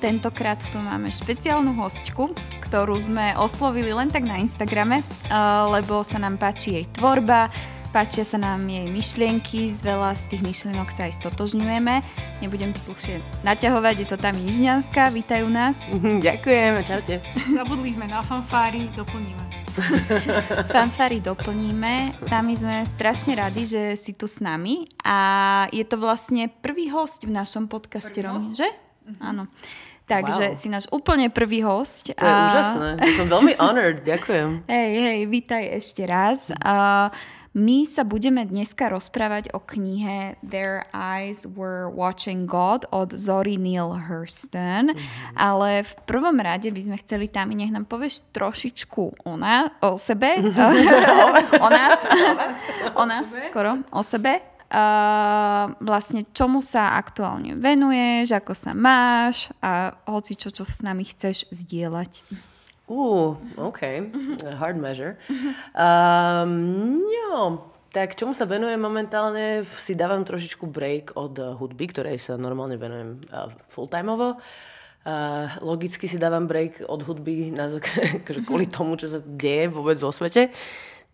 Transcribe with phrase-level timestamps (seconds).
[0.00, 2.32] Tentokrát tu máme špeciálnu hostku,
[2.66, 5.36] ktorú sme oslovili len tak na Instagrame, eh,
[5.70, 7.46] lebo sa nám páči jej tvorba,
[7.90, 11.94] páčia sa nám jej myšlienky, z veľa z tých myšlienok sa aj stotožňujeme.
[12.38, 15.74] Nebudem to dlhšie naťahovať, je to tam Nižňanská, vítajú nás.
[16.26, 17.14] Ďakujem, čaute.
[17.50, 19.44] Zabudli sme na fanfári, doplníme.
[20.74, 22.26] Fanfári doplníme.
[22.30, 25.18] Tam sme strašne radi, že si tu s nami a
[25.74, 28.66] je to vlastne prvý host v našom podcaste, Rom, že?
[28.66, 29.18] Mm-hmm.
[29.18, 29.50] Áno.
[30.10, 30.58] Takže wow.
[30.58, 32.10] si náš úplne prvý host.
[32.10, 32.50] To je a...
[32.50, 32.88] úžasné.
[33.14, 34.02] Som veľmi honored.
[34.02, 34.66] Ďakujem.
[34.66, 36.50] Hej, hej, vítaj ešte raz.
[36.58, 37.06] A
[37.50, 43.90] my sa budeme dneska rozprávať o knihe Their Eyes Were Watching God od Zori Neil
[44.06, 45.34] Hurston, mm-hmm.
[45.34, 49.98] ale v prvom rade by sme chceli tam, nech nám povieš trošičku o, na, o
[49.98, 50.38] sebe,
[51.66, 51.98] o nás,
[52.94, 59.98] o nás, skoro, o sebe Uh, vlastne čomu sa aktuálne venuješ, ako sa máš a
[60.06, 62.22] hoci čo, čo s nami chceš zdieľať.
[62.90, 64.10] Uh, OK.
[64.58, 65.14] Hard measure.
[65.78, 69.62] Um, no, tak čomu sa venujem momentálne?
[69.78, 74.42] Si dávam trošičku break od hudby, ktorej sa normálne venujem uh, full-timeovo.
[75.06, 77.70] Uh, logicky si dávam break od hudby na,
[78.26, 80.50] akože kvôli tomu, čo sa deje vôbec vo svete.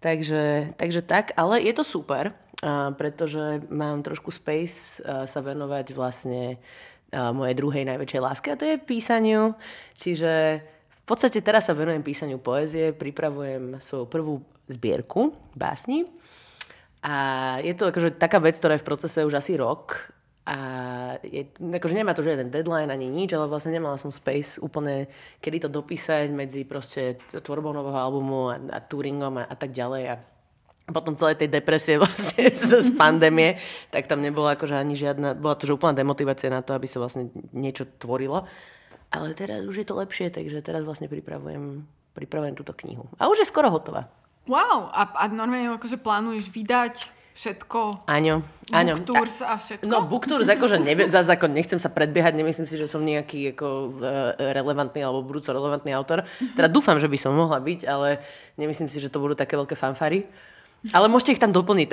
[0.00, 2.32] Takže, takže tak, ale je to super
[2.64, 6.56] a pretože mám trošku space sa venovať vlastne
[7.12, 9.52] mojej druhej najväčšej láske a to je písaniu.
[9.92, 10.64] Čiže
[11.06, 16.02] v podstate teraz sa venujem písaniu poézie, pripravujem svoju prvú zbierku básni.
[17.06, 17.14] A
[17.62, 20.10] je to akože taká vec, ktorá je v procese už asi rok.
[20.50, 20.58] A
[21.22, 25.06] je, akože nemá to žiaden deadline ani nič, ale vlastne nemala som space úplne,
[25.38, 30.10] kedy to dopísať medzi proste tvorbou nového albumu a, a touringom a, a tak ďalej.
[30.10, 33.62] A potom celej tej depresie vlastne z pandémie,
[33.94, 36.98] tak tam nebola akože ani žiadna, bola to že úplná demotivácia na to, aby sa
[36.98, 38.42] vlastne niečo tvorilo.
[39.10, 43.06] Ale teraz už je to lepšie, takže teraz vlastne pripravujem, pripravujem túto knihu.
[43.16, 44.10] A už je skoro hotová.
[44.46, 46.94] Wow, a, a normálne akože plánuješ vydať
[47.36, 48.08] všetko?
[48.08, 48.92] Áno, áno.
[48.96, 49.84] Booktours a všetko?
[49.84, 53.66] No, booktours, akože nebe, zase ako nechcem sa predbiehať, nemyslím si, že som nejaký ako
[53.66, 53.88] e,
[54.56, 56.24] relevantný alebo budúco relevantný autor.
[56.56, 58.24] Teda dúfam, že by som mohla byť, ale
[58.56, 60.24] nemyslím si, že to budú také veľké fanfary.
[60.94, 61.88] Ale môžete ich tam doplniť.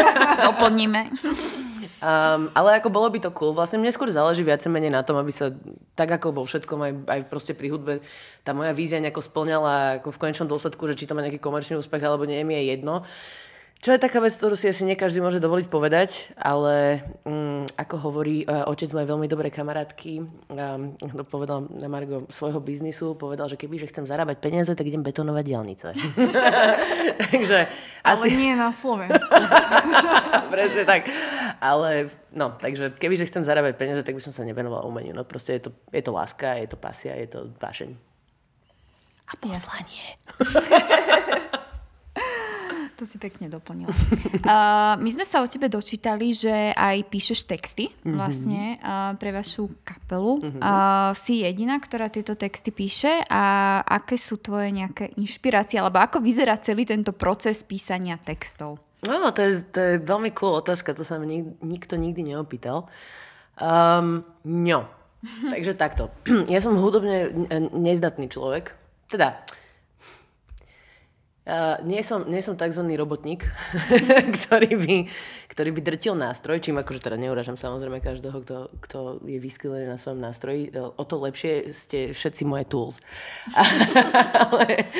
[0.48, 1.00] Doplníme.
[1.96, 5.16] Um, ale ako bolo by to cool, vlastne mne skôr záleží viac menej na tom,
[5.16, 5.48] aby sa
[5.96, 8.04] tak ako vo všetkom, aj, aj proste pri hudbe,
[8.44, 11.80] tá moja vízia nejako splňala ako v konečnom dôsledku, že či to má nejaký komerčný
[11.80, 13.00] úspech alebo nie, mi je jedno.
[13.76, 18.08] Čo je taká vec, ktorú si asi nie každý môže dovoliť povedať, ale um, ako
[18.08, 20.96] hovorí uh, otec mojej veľmi dobrej kamarátky, um,
[21.28, 25.44] povedal na Margo svojho biznisu, povedal, že keby že chcem zarábať peniaze, tak idem betonovať
[25.44, 25.88] diálnice.
[27.30, 27.68] takže
[28.00, 28.32] ale asi...
[28.32, 29.28] nie na Slovensku.
[30.56, 31.12] Presne tak.
[31.60, 35.12] Ale no, takže keby že chcem zarábať peniaze, tak by som sa nevenoval umeniu.
[35.12, 37.92] No proste je to, je to láska, je to pasia, je to vášeň.
[39.26, 40.16] A poslanie.
[42.96, 43.92] To si pekne doplnila.
[44.46, 48.14] Uh, my sme sa o tebe dočítali, že aj píšeš texty mhm.
[48.14, 50.38] vlastne uh, pre vašu kapelu.
[50.38, 50.62] Mm-hmm.
[50.62, 53.42] Uh, si jediná, ktorá tieto texty píše a
[53.82, 58.78] aké sú tvoje nejaké inšpirácie alebo ako vyzerá celý tento proces písania textov?
[59.02, 62.86] No, to je, to je veľmi cool otázka, to sa mi nik, nikto nikdy neopýtal.
[63.58, 64.86] Um, no,
[65.52, 66.14] takže takto.
[66.52, 67.34] Ja som hudobne
[67.74, 68.72] nezdatný človek.
[69.10, 69.42] Teda,
[71.46, 72.82] Uh, nie, som, nie som tzv.
[72.98, 73.46] robotník,
[74.42, 74.96] ktorý, by,
[75.46, 79.94] ktorý by drtil nástroj, čím akože teda neuražam samozrejme každého, kto, kto je vyskylený na
[79.94, 80.74] svojom nástroji.
[80.74, 82.98] O to lepšie ste všetci moje tools.
[84.42, 84.90] ale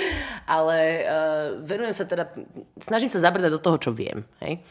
[0.47, 2.31] ale uh, venujem sa teda,
[2.79, 4.23] snažím sa zabrdať do toho, čo viem.
[4.39, 4.63] Hej?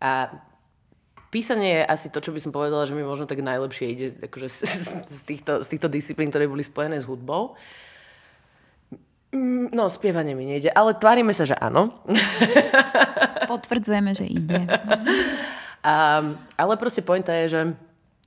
[0.00, 0.32] A
[1.28, 4.48] písanie je asi to, čo by som povedala, že mi možno tak najlepšie ide akože
[4.48, 4.58] z,
[5.04, 7.60] z, týchto, z týchto disciplín, ktoré boli spojené s hudbou.
[9.28, 11.92] Mm, no, spievanie mi nejde, ale tvárime sa, že áno.
[13.50, 14.64] Potvrdzujeme, že ide.
[15.84, 17.60] um, ale proste pointa je, že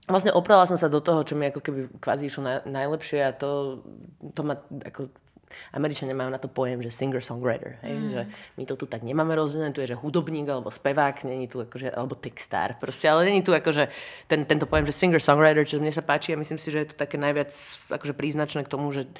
[0.06, 3.34] vlastne oprala som sa do toho, čo mi ako keby kvázi išlo na, najlepšie a
[3.34, 3.82] to,
[4.34, 5.10] to ma ako
[5.76, 7.84] Američania majú na to pojem, že singer-songwriter.
[7.84, 7.94] Hej?
[7.94, 8.10] Mm.
[8.12, 8.22] Že
[8.56, 11.92] my to tu tak nemáme rozdelené, tu je, že hudobník alebo spevák, není tu akože,
[11.92, 12.80] alebo textár.
[12.80, 13.92] Proste, ale není tu akože
[14.32, 16.96] ten, tento pojem, že singer-songwriter, čo mne sa páči a myslím si, že je to
[16.96, 17.52] také najviac
[17.92, 19.12] akože príznačné k tomu, že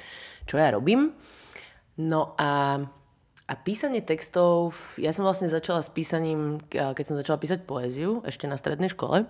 [0.48, 1.12] čo ja robím.
[1.96, 2.80] No a
[3.50, 8.48] a písanie textov, ja som vlastne začala s písaním, keď som začala písať poéziu, ešte
[8.48, 9.28] na strednej škole,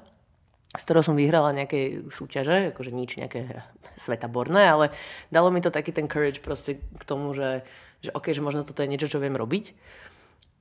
[0.72, 3.64] s ktorou som vyhrala nejaké súťaže, akože nič nejaké
[3.98, 4.94] svetaborné, ale
[5.34, 7.66] dalo mi to taký ten courage proste k tomu, že,
[7.98, 9.74] že OK, že možno toto je niečo, čo viem robiť.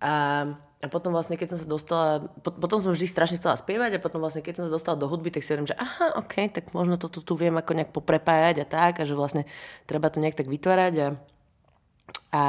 [0.01, 0.47] A,
[0.81, 4.25] a potom vlastne, keď som sa dostala, potom som vždy strašne chcela spievať a potom
[4.25, 6.97] vlastne, keď som sa dostala do hudby, tak si hovorím, že aha, OK, tak možno
[6.97, 9.45] toto tu viem ako nejak poprepájať a tak a že vlastne
[9.85, 11.07] treba to nejak tak vytvárať a,
[12.31, 12.43] a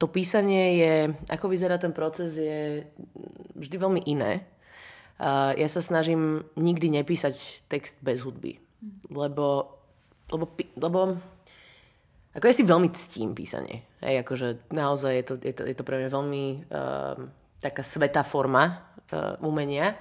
[0.00, 0.94] to písanie je,
[1.28, 2.88] ako vyzerá ten proces, je
[3.52, 4.48] vždy veľmi iné.
[5.20, 8.56] Uh, ja sa snažím nikdy nepísať text bez hudby,
[9.12, 9.76] lebo,
[10.32, 10.44] lebo,
[10.80, 11.20] lebo
[12.32, 13.84] ako ja si veľmi ctím písanie.
[14.00, 17.20] Hej, akože naozaj je to, je to, je to pre mňa veľmi uh,
[17.60, 18.80] taká svetá forma
[19.12, 19.92] uh, umenia,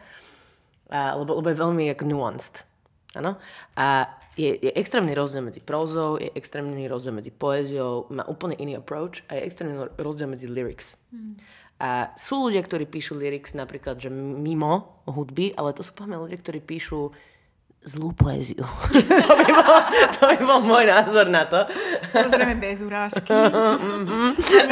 [0.88, 2.69] uh, lebo, lebo je veľmi jak nuanced.
[3.18, 3.42] Ano?
[3.74, 4.06] A
[4.38, 9.26] je, je extrémny rozdiel medzi prózou, je extrémny rozdiel medzi poéziou, má úplne iný approach
[9.26, 10.94] a je extrémny rozdiel medzi lyrics.
[11.10, 11.34] Hmm.
[11.80, 16.38] A sú ľudia, ktorí píšu lyrics napríklad, že mimo hudby, ale to sú povedzme ľudia,
[16.38, 17.10] ktorí píšu
[17.88, 18.68] zlú poéziu.
[19.24, 19.80] to, by bol,
[20.20, 21.64] to by bol môj názor na to.
[22.12, 23.32] Pozrieme bez urážky.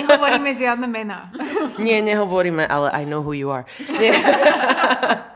[0.04, 1.32] Nehovoríme žiadne mená.
[1.80, 3.64] Nie, nehovoríme, ale I know who you are.
[3.98, 4.12] Nie.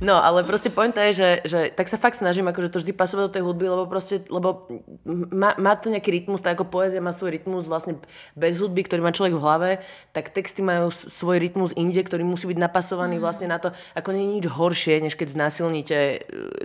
[0.00, 3.22] No, ale proste pointa je, že, že tak sa fakt snažím akože to vždy pasovať
[3.28, 4.68] do tej hudby, lebo proste, lebo
[5.08, 7.96] má, má to nejaký rytmus, tak ako poézia má svoj rytmus vlastne
[8.36, 9.70] bez hudby, ktorý má človek v hlave,
[10.12, 13.22] tak texty majú svoj rytmus inde, ktorý musí byť napasovaný mm.
[13.22, 16.18] vlastne na to, ako nie je nič horšie, než keď znásilníte e,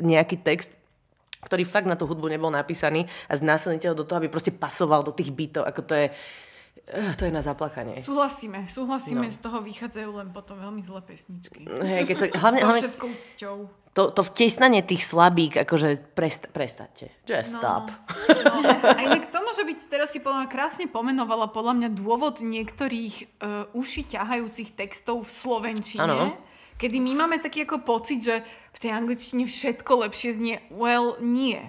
[0.03, 0.75] nejaký text,
[1.41, 5.01] ktorý fakt na tú hudbu nebol napísaný a znásilníte ho do toho, aby proste pasoval
[5.01, 6.07] do tých bytov, ako to je
[7.15, 8.03] to je na zaplakanie.
[8.03, 9.33] Súhlasíme, súhlasíme, no.
[9.33, 11.63] z toho vychádzajú len potom veľmi zlé pesničky.
[11.67, 13.57] Hej, keď sa, hlavne, so hlavne, všetkou cťou.
[13.91, 17.11] To, to vtesnanie tých slabík, akože prest, prestate.
[17.27, 17.85] Just no, stop.
[18.31, 18.63] No.
[18.87, 23.15] A inak to môže byť, teraz si podľa mňa krásne pomenovala podľa mňa dôvod niektorých
[23.19, 26.07] uh, uši ťahajúcich textov v Slovenčine.
[26.07, 26.39] Ano.
[26.79, 28.41] Kedy my máme taký ako pocit, že
[28.73, 30.55] v tej angličtine všetko lepšie znie.
[30.73, 31.61] Well, nie.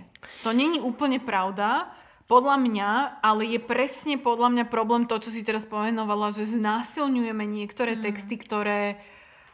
[0.46, 1.90] To není úplne pravda
[2.30, 2.90] podľa mňa,
[3.20, 8.02] ale je presne podľa mňa problém to, čo si teraz pomenovala, že znásilňujeme niektoré mm.
[8.02, 9.02] texty, ktoré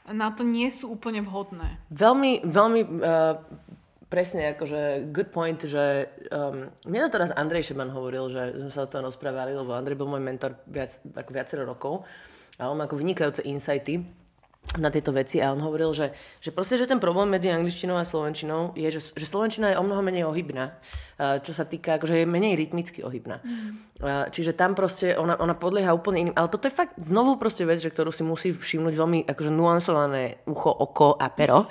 [0.08, 1.76] na to nie sú úplne vhodné.
[1.92, 3.36] Veľmi, veľmi uh,
[4.08, 8.88] presne, akože good point, že um, mne to teraz Andrej Šeban hovoril, že sme sa
[8.88, 12.08] o tom rozprávali, lebo Andrej bol môj mentor viac, ako viacero rokov
[12.56, 14.00] a on má ako vynikajúce insighty
[14.76, 16.12] na tieto veci a on hovoril, že,
[16.44, 19.86] že proste, že ten problém medzi angličtinou a slovenčinou je, že, že slovenčina je o
[19.86, 20.76] mnoho menej ohybná,
[21.16, 23.40] čo sa týka, akože je menej rytmicky ohybná.
[23.40, 23.70] Mm.
[24.28, 26.36] Čiže tam proste ona, ona podlieha úplne iným.
[26.36, 30.44] Ale toto je fakt znovu proste vec, že ktorú si musí všimnúť veľmi akože nuansované
[30.44, 31.64] ucho, oko a pero.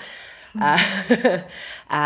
[0.58, 0.62] Mm.
[0.66, 0.70] A,
[1.98, 2.00] a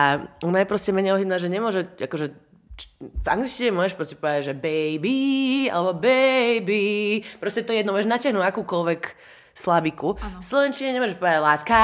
[0.43, 2.51] ona je proste menej ohybná, že nemôže, akože
[2.99, 7.23] v angličtine môžeš proste povedať, že baby, alebo baby.
[7.39, 9.01] Proste to je jedno, môžeš natiahnuť akúkoľvek
[9.53, 10.15] slabiku.
[10.18, 10.39] Ano.
[10.39, 11.80] V Slovenčine nemôžeš povedať láska,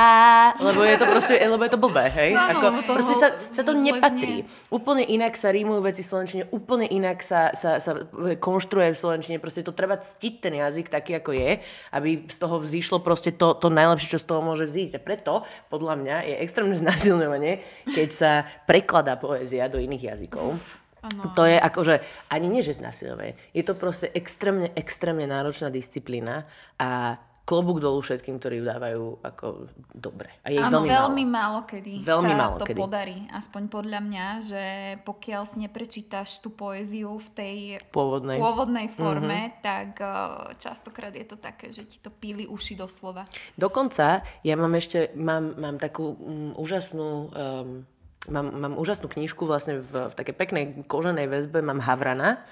[0.59, 2.31] lebo je to proste, lebo je to blbé, hej?
[2.33, 4.43] No, Ako, no, proste sa, sa to nepatrí.
[4.43, 4.49] Nie.
[4.71, 8.07] Úplne inak sa rímujú veci v Slovenčine, úplne inak sa, sa, sa
[8.39, 11.59] konštruuje v Slovenčine, proste to treba ctiť ten jazyk taký, ako je,
[11.93, 14.97] aby z toho vzýšlo proste to, to najlepšie, čo z toho môže vzísť.
[14.97, 15.33] A preto,
[15.67, 17.59] podľa mňa, je extrémne znásilňovanie,
[17.91, 18.31] keď sa
[18.65, 20.57] prekladá poézia do iných jazykov.
[20.97, 21.31] Ano.
[21.37, 22.01] To je akože
[22.33, 23.37] ani nie, že znásilňovanie.
[23.53, 26.49] Je to proste extrémne, extrémne náročná disciplína
[26.81, 30.27] a klobúk dolu všetkým, ktorí ju dávajú ako dobre.
[30.43, 31.31] A je Áno, veľmi, veľmi málo.
[31.31, 32.79] málo kedy veľmi sa málo to kedy.
[32.83, 33.17] podarí.
[33.31, 34.63] Aspoň podľa mňa, že
[35.07, 37.57] pokiaľ si neprečítaš tú poéziu v tej
[37.95, 39.63] pôvodnej, pôvodnej forme, mm-hmm.
[39.63, 43.23] tak uh, častokrát je to také, že ti to píli uši doslova.
[43.55, 47.31] Dokonca ja mám ešte, mám, mám takú um, úžasnú...
[47.31, 47.87] Um,
[48.27, 52.43] mám, mám úžasnú knižku vlastne v, v takej peknej koženej väzbe, mám Havrana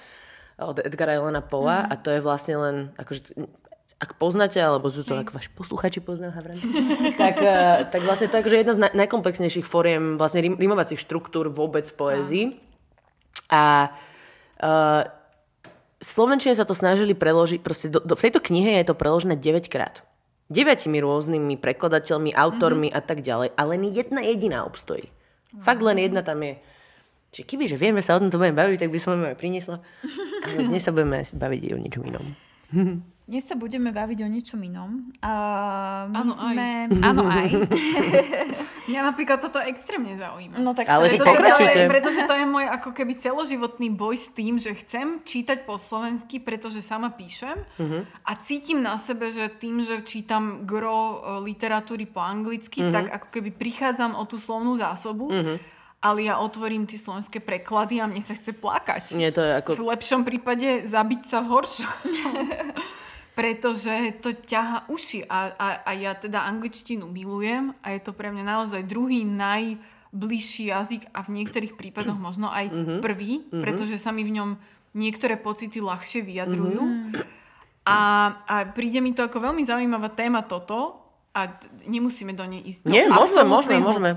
[0.56, 1.88] od Edgara Elena Poa mm.
[1.92, 3.36] a to je vlastne len, akože
[3.96, 6.60] ak poznáte, alebo sú to tak vaši posluchači poznajú Havran,
[7.22, 11.48] tak, uh, tak vlastne je akože jedna z na- najkomplexnejších fóriem vlastne rim- rimovacích štruktúr
[11.48, 12.46] vôbec v poézii.
[13.48, 13.96] A
[14.60, 15.02] uh,
[16.04, 19.72] Slovenčine sa to snažili preložiť, proste do, do, v tejto knihe je to preložené 9
[19.72, 20.04] krát.
[20.52, 23.00] Deviatimi rôznymi prekladateľmi, autormi mm-hmm.
[23.00, 23.56] a tak ďalej.
[23.56, 25.08] A len jedna jediná obstojí.
[25.08, 25.64] Mm-hmm.
[25.64, 26.60] Fakt len jedna tam je.
[27.32, 29.82] Čiže keby, že vieme sa o tomto budeme baviť, tak by som aj priniesla.
[30.46, 32.26] Ale dnes sa budeme baviť o ničom inom.
[33.26, 35.10] Dnes sa budeme baviť o niečom inom.
[35.18, 36.86] Uh, áno, sme...
[36.86, 37.02] aj.
[37.02, 37.50] Áno, aj.
[38.94, 40.62] Mňa napríklad toto extrémne zaujíma.
[40.62, 41.90] No tak Ale že pokračujte.
[41.90, 46.38] Pretože to je môj ako keby celoživotný boj s tým, že chcem čítať po slovensky,
[46.38, 48.06] pretože sama píšem uh-huh.
[48.06, 52.94] a cítim na sebe, že tým, že čítam gro e, literatúry po anglicky, uh-huh.
[52.94, 55.34] tak ako keby prichádzam o tú slovnú zásobu.
[55.34, 55.58] Uh-huh
[56.06, 59.18] ale ja otvorím tie slovenské preklady a mne sa chce plakať.
[59.18, 59.74] Nie, to je ako...
[59.74, 61.90] V lepšom prípade zabiť sa v horšom.
[63.36, 63.92] pretože
[64.24, 68.44] to ťaha uši a, a, a ja teda angličtinu milujem a je to pre mňa
[68.48, 73.00] naozaj druhý najbližší jazyk a v niektorých prípadoch možno aj mm-hmm.
[73.04, 73.62] prvý, mm-hmm.
[73.62, 74.50] pretože sa mi v ňom
[74.96, 76.80] niektoré pocity ľahšie vyjadrujú.
[76.80, 77.44] Mm-hmm.
[77.86, 78.00] A,
[78.48, 81.52] a príde mi to ako veľmi zaujímavá téma toto, a
[81.84, 82.88] nemusíme do nej ísť.
[82.88, 84.16] Nie, no, môžeme, môžeme, môžeme.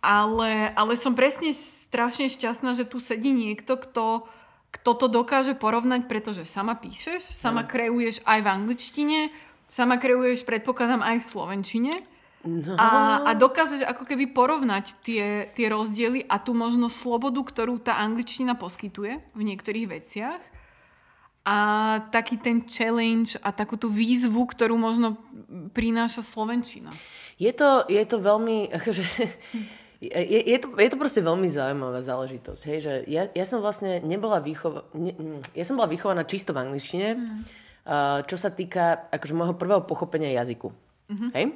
[0.00, 4.24] ale, ale som presne strašne šťastná, že tu sedí niekto, kto,
[4.70, 7.68] kto to dokáže porovnať, pretože sama píšeš, sama no.
[7.68, 9.20] kreuješ aj v angličtine,
[9.66, 11.94] sama kreuješ, predpokladám, aj v slovenčine.
[12.40, 12.72] No.
[12.80, 18.00] A, a dokážeš ako keby porovnať tie, tie rozdiely a tú možno slobodu, ktorú tá
[18.00, 20.40] angličtina poskytuje v niektorých veciach
[21.44, 21.58] a
[22.12, 25.20] taký ten challenge a takú tú výzvu, ktorú možno
[25.72, 26.92] prináša Slovenčina.
[27.40, 29.04] Je to, je to veľmi, akože,
[30.00, 32.62] je, je, to, je to proste veľmi zaujímavá záležitosť.
[32.64, 35.12] Hej, že ja, ja som vlastne nebola výchova, ne,
[35.52, 37.40] ja som bola vychovaná čisto v angličtine, mm.
[37.84, 40.72] uh, čo sa týka akože môjho prvého pochopenia jazyku.
[41.12, 41.30] Mm-hmm.
[41.36, 41.46] Hej?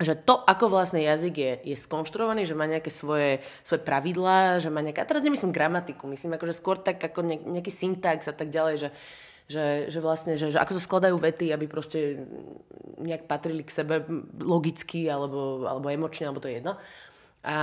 [0.00, 4.72] že to, ako vlastne jazyk je, je skonštruovaný, že má nejaké svoje, svoje pravidlá, že
[4.72, 8.48] má nejaké, a teraz nemyslím gramatiku, myslím akože skôr tak ako nejaký syntax a tak
[8.48, 8.88] ďalej, že,
[9.44, 12.24] že, že vlastne, že, že ako sa skladajú vety, aby proste
[12.96, 14.00] nejak patrili k sebe
[14.40, 16.80] logicky alebo, alebo emočne, alebo to je jedno.
[17.44, 17.56] A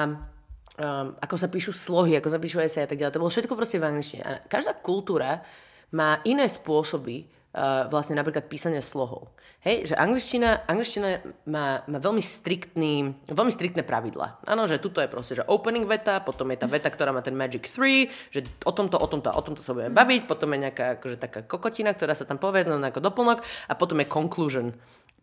[0.77, 3.13] um, ako sa píšu slohy, ako sa píšu esej a tak ďalej.
[3.17, 4.21] To bolo všetko proste v angličtine.
[4.23, 5.41] A každá kultúra
[5.93, 9.33] má iné spôsoby uh, vlastne napríklad písania slohov.
[9.65, 11.19] Hej, že angličtina, angličtina
[11.49, 14.39] má, má veľmi, striktný, veľmi striktné pravidla.
[14.45, 17.33] Áno, že tuto je proste, že opening veta, potom je tá veta, ktorá má ten
[17.33, 21.01] magic 3, že o tomto, o tomto, o tomto sa budeme baviť, potom je nejaká
[21.01, 24.67] akože, taká kokotina, ktorá sa tam povie, no, ako doplnok a potom je conclusion,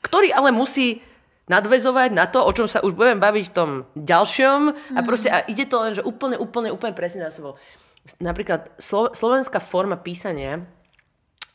[0.03, 1.01] ktorý ale musí
[1.49, 4.61] nadvezovať na to, o čom sa už budeme baviť v tom ďalšom
[4.97, 7.61] a proste a ide to len, že úplne, úplne, úplne presne na sebou.
[8.21, 10.65] Napríklad slo, slovenská forma písania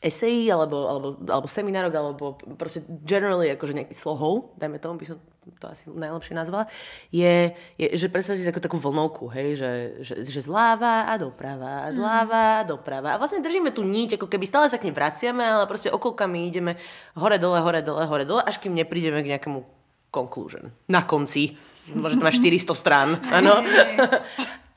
[0.00, 2.24] esejí alebo, alebo, alebo seminárok, alebo
[2.56, 5.20] proste generally akože nejaký slohov, dajme tomu, by som
[5.60, 6.64] to asi najlepšie nazvala,
[7.12, 9.70] je, je že predstavte si ako takú vlnovku, hej, že,
[10.00, 11.96] že, že zláva a doprava, a mhm.
[12.00, 13.08] zláva a doprava.
[13.12, 16.48] A vlastne držíme tú niť, ako keby stále sa k nej vraciame, ale proste okolkami
[16.48, 16.80] ideme
[17.12, 19.79] hore, dole, hore, dole, hore, dole, až kým neprídeme k nejakému
[20.10, 20.68] conclusion.
[20.90, 21.56] Na konci.
[21.90, 23.62] Môže to mať 400 strán, áno.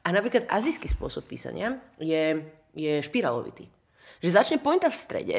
[0.03, 2.41] A napríklad azijský spôsob písania je,
[2.73, 3.69] je špiralovitý
[4.23, 5.37] že začne pointa v strede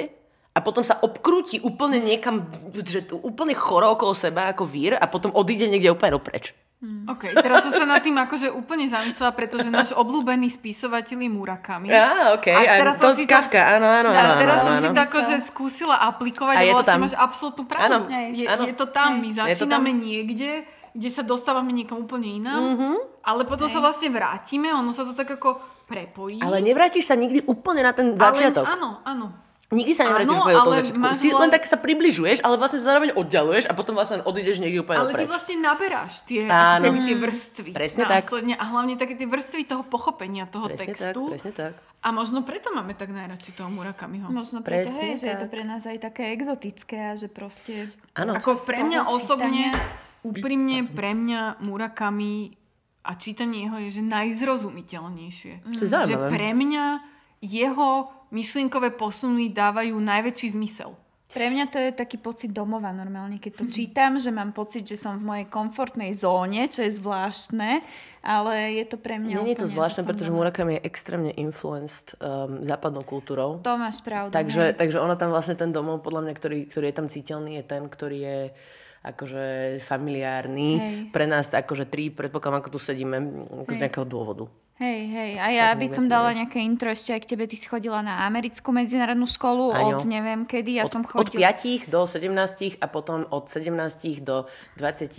[0.53, 2.45] a potom sa obkrúti úplne niekam,
[2.77, 6.53] že úplne choro okolo seba ako vír a potom odíde niekde úplne dopreč.
[6.85, 7.09] Hmm.
[7.09, 11.89] OK, teraz som sa nad tým akože úplne zamyslela, pretože náš obľúbený spisovateľ je Murakami.
[11.89, 14.33] Ja, OK, a teraz a to si Kafka, to, áno, áno, áno.
[14.37, 14.83] teraz áno, som áno.
[14.85, 18.05] si to akože skúsila aplikovať a, a vlastne máš absolútnu pravdu.
[18.05, 18.69] Áno, je, áno.
[18.69, 20.05] je to tam, my začíname tam.
[20.05, 20.51] niekde,
[20.93, 22.95] kde sa dostávame niekam úplne inám, mm-hmm.
[23.25, 23.75] ale potom okay.
[23.75, 25.57] sa vlastne vrátime, ono sa to tak ako
[25.89, 26.45] prepojí.
[26.45, 28.69] Ale nevrátiš sa nikdy úplne na ten začiatok.
[28.69, 29.27] Ale, áno, áno.
[29.75, 31.19] Nikdy sa nevrátiš úplne do toho začiatku.
[31.19, 35.03] Si len tak sa približuješ, ale vlastne zároveň oddialuješ a potom vlastne odídeš niekde úplne
[35.03, 36.95] Ale ty vlastne naberáš tie, Áno.
[36.95, 37.71] Tie vrstvy.
[37.75, 38.55] Presne následne.
[38.55, 38.63] tak.
[38.63, 41.21] A hlavne také tie vrstvy toho pochopenia toho presne textu.
[41.27, 41.73] Tak, presne tak.
[42.05, 44.29] A možno preto máme tak najradšej toho Murakamiho.
[44.29, 47.91] Možno preto, hej, že je to pre nás aj také exotické a že proste...
[48.13, 48.37] Áno.
[48.37, 49.73] Ako pre mňa osobne,
[50.21, 52.61] úprimne pre mňa Murakami
[53.05, 55.53] a čítanie jeho je že najzrozumiteľnejšie.
[55.65, 55.81] Mm.
[55.81, 56.85] Že pre mňa
[57.45, 60.99] jeho myšlienkové posuny dávajú najväčší zmysel.
[61.35, 64.95] Pre mňa to je taký pocit domova normálne, keď to čítam, že mám pocit, že
[64.95, 67.83] som v mojej komfortnej zóne, čo je zvláštne,
[68.23, 70.47] ale je to pre mňa Nie je to zvláštne, pretože doma.
[70.47, 73.59] Murakami je extrémne influenced um, západnou kultúrou.
[73.67, 74.31] To máš pravdu.
[74.31, 77.65] Takže, takže ona tam vlastne ten domov, podľa mňa, ktorý, ktorý je tam cítelný, je
[77.67, 78.39] ten, ktorý je
[79.05, 79.45] akože
[79.83, 80.71] familiárny.
[80.79, 80.95] Hej.
[81.11, 83.17] Pre nás akože tri, predpokladám, ako tu sedíme,
[83.67, 84.47] ako z nejakého dôvodu.
[84.75, 85.33] Hej, hej.
[85.39, 87.47] A ja by som dala nejaké intro ešte aj k tebe.
[87.47, 90.03] Ty si chodila na americkú medzinárodnú školu Aňo.
[90.03, 90.83] od neviem kedy.
[90.83, 91.47] Ja od, som chodila...
[91.47, 93.71] Od 5 do 17 a potom od 17
[94.27, 95.15] do 23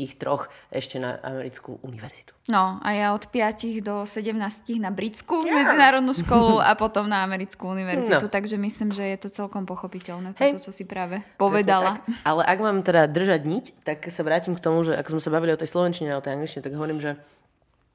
[0.75, 2.35] ešte na americkú univerzitu.
[2.51, 4.35] No a ja od 5 do 17
[4.75, 5.63] na britskú yeah.
[5.63, 8.27] medzinárodnú školu a potom na americkú univerzitu.
[8.27, 8.35] No.
[8.35, 12.03] Takže myslím, že je to celkom pochopiteľné, toto, čo si práve povedala.
[12.27, 15.31] Ale ak mám teda držať niť, tak sa vrátim k tomu, že ako sme sa
[15.31, 17.15] bavili o tej slovenčine a o tej angličtine, tak hovorím, že,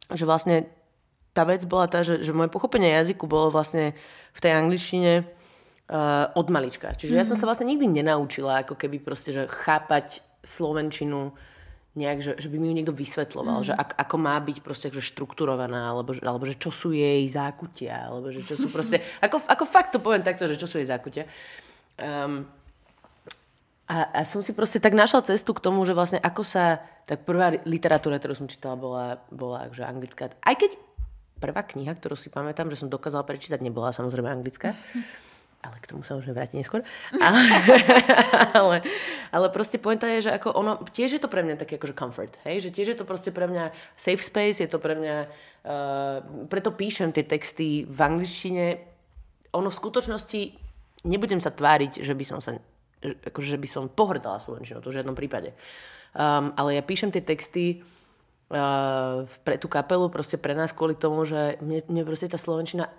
[0.09, 0.80] že vlastne
[1.31, 3.95] tá vec bola tá, že, že moje pochopenie jazyku bolo vlastne
[4.35, 6.95] v tej angličtine uh, od malička.
[6.95, 7.19] Čiže mm.
[7.19, 11.35] ja som sa vlastne nikdy nenaučila ako keby proste, že chápať slovenčinu
[11.99, 13.67] nejak, že, že by mi ju niekto vysvetloval, mm.
[13.67, 18.11] že ak, ako má byť proste že štrukturovaná, alebo, alebo že čo sú jej zákutia,
[18.11, 20.87] alebo že čo sú proste, ako, ako fakt to poviem takto, že čo sú jej
[20.87, 21.27] zákutia.
[21.99, 22.47] Um,
[23.91, 26.79] a, a som si proste tak našla cestu k tomu, že vlastne ako sa,
[27.11, 30.31] tak prvá literatúra, ktorú som čítala, bola, bola že anglická.
[30.47, 30.79] Aj keď
[31.41, 34.77] prvá kniha, ktorú si pamätám, že som dokázala prečítať, nebola samozrejme anglická.
[35.61, 36.81] ale k tomu sa môžeme vrátiť neskôr.
[37.21, 37.41] Ale,
[38.61, 38.77] ale,
[39.29, 42.33] ale proste pointa je, že ako ono, tiež je to pre mňa taký akože comfort,
[42.49, 42.65] hej?
[42.65, 46.73] že tiež je to proste pre mňa safe space, je to pre mňa, uh, preto
[46.73, 48.81] píšem tie texty v angličtine.
[49.53, 50.41] Ono v skutočnosti,
[51.05, 52.57] nebudem sa tváriť, že by som sa,
[53.05, 55.53] akože, že by som pohrdala slovenčinou, to v žiadnom prípade.
[56.17, 57.85] Um, ale ja píšem tie texty
[59.47, 62.90] pre tú kapelu, proste pre nás kvôli tomu, že mne, mne proste tá slovenčina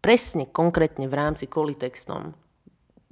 [0.00, 2.32] presne, konkrétne v rámci kvôli textom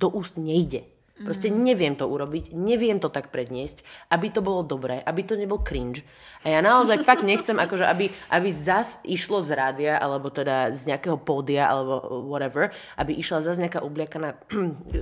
[0.00, 0.88] do úst nejde.
[1.24, 5.62] Proste neviem to urobiť, neviem to tak predniesť, aby to bolo dobré, aby to nebol
[5.62, 6.04] cringe.
[6.42, 10.90] A ja naozaj fakt nechcem, akože aby, aby zas išlo z rádia, alebo teda z
[10.90, 14.34] nejakého pódia, alebo whatever, aby išla zas nejaká obliakaná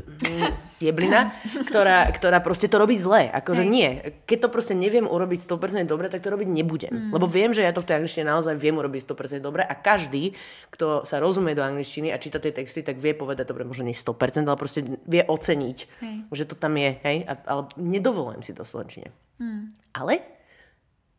[0.85, 1.33] jeblina,
[1.65, 3.33] ktorá, ktorá proste to robí zle.
[3.33, 3.73] Akože Hej.
[3.73, 3.89] nie.
[4.29, 6.93] Keď to proste neviem urobiť 100% dobre, tak to robiť nebudem.
[6.93, 7.11] Mm.
[7.17, 10.37] Lebo viem, že ja to v tej angličtine naozaj viem urobiť 100% dobre a každý,
[10.69, 13.97] kto sa rozumie do angličtiny a číta tie texty, tak vie povedať, dobre, možno nie
[13.97, 16.10] 100%, ale proste vie oceniť hej.
[16.33, 19.09] Že to tam je, hej, a, ale nedovolujem si to v slovenčine.
[19.41, 19.73] Hmm.
[19.97, 20.23] Ale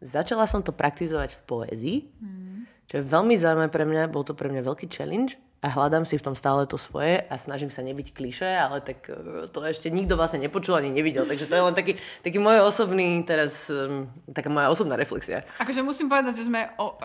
[0.02, 2.90] začala som to praktizovať v poézii, hmm.
[2.90, 6.18] čo je veľmi zaujímavé pre mňa, bol to pre mňa veľký challenge a hľadám si
[6.18, 9.94] v tom stále to svoje a snažím sa nebyť kliše, ale tak e, to ešte
[9.94, 13.70] nikto vlastne nepočul ani nevidel, takže to je len taký, taký môj osobný teraz,
[14.34, 15.46] taká moja osobná reflexia.
[15.62, 16.98] Akože musím povedať, že sme o,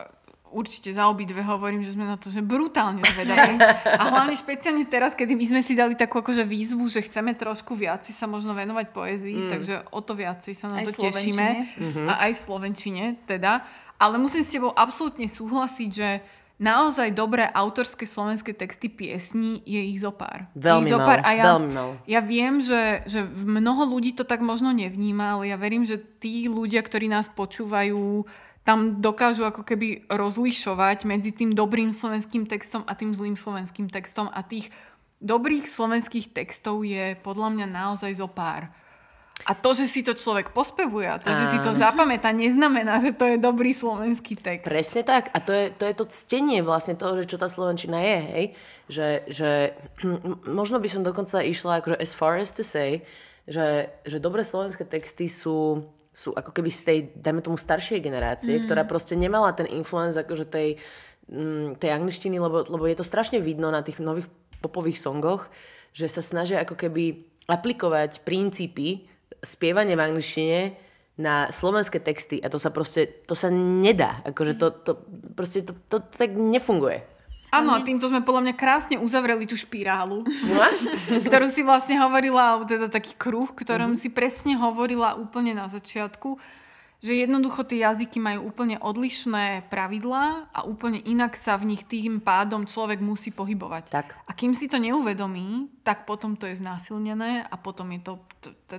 [0.53, 3.59] určite za obidve hovorím, že sme na to že brutálne zvedaví.
[4.01, 7.75] A hlavne špeciálne teraz, kedy my sme si dali takú akože výzvu, že chceme trošku
[7.75, 9.51] viac sa možno venovať poézii, mm.
[9.51, 11.49] takže o to viacej sa na aj to tešíme.
[11.77, 12.07] Mm-hmm.
[12.09, 13.67] A aj slovenčine teda.
[13.97, 16.09] Ale musím s tebou absolútne súhlasiť, že
[16.57, 20.49] naozaj dobré autorské slovenské texty piesní je ich zopár.
[20.57, 21.21] Veľmi ich zopár.
[21.21, 21.91] Mal, a ja, veľmi mal.
[22.09, 26.49] ja viem, že, že mnoho ľudí to tak možno nevníma, ale ja verím, že tí
[26.49, 28.25] ľudia, ktorí nás počúvajú,
[28.67, 34.27] tam dokážu ako keby rozlišovať medzi tým dobrým slovenským textom a tým zlým slovenským textom
[34.27, 34.75] a tých
[35.23, 38.67] dobrých slovenských textov je podľa mňa naozaj zo pár.
[39.45, 41.37] A to, že si to človek pospevuje a to, a...
[41.37, 44.65] že si to zapamätá, neznamená, že to je dobrý slovenský text.
[44.65, 45.29] Presne tak.
[45.37, 48.19] A to je to, je to ctenie vlastne toho, že čo tá slovenčina je.
[48.33, 48.45] Hej?
[48.89, 49.51] Že, že
[50.59, 53.05] možno by som dokonca išla akože as far as to say,
[53.45, 55.85] že, že dobré slovenské texty sú
[56.17, 58.65] sú ako keby z tej, dajme tomu, staršej generácie, mm.
[58.65, 60.81] ktorá proste nemala ten influence akože tej,
[61.29, 64.25] mm, tej angličtiny, lebo, lebo je to strašne vidno na tých nových
[64.65, 65.53] popových songoch,
[65.93, 69.05] že sa snažia ako keby aplikovať princípy
[69.45, 70.61] spievania v angličtine
[71.21, 74.25] na slovenské texty a to sa proste, to sa nedá.
[74.25, 74.93] Akože to, to,
[75.37, 77.05] proste to, to, to tak nefunguje.
[77.63, 80.25] Áno, a týmto sme podľa mňa krásne uzavreli tú špirálu,
[81.27, 84.03] ktorú si vlastne hovorila, teda taký kruh, ktorom mm-hmm.
[84.03, 86.37] si presne hovorila úplne na začiatku,
[86.97, 92.25] že jednoducho tie jazyky majú úplne odlišné pravidlá a úplne inak sa v nich tým
[92.25, 93.93] pádom človek musí pohybovať.
[93.93, 94.07] Tak.
[94.25, 98.13] A kým si to neuvedomí, tak potom to je znásilnené a potom je to,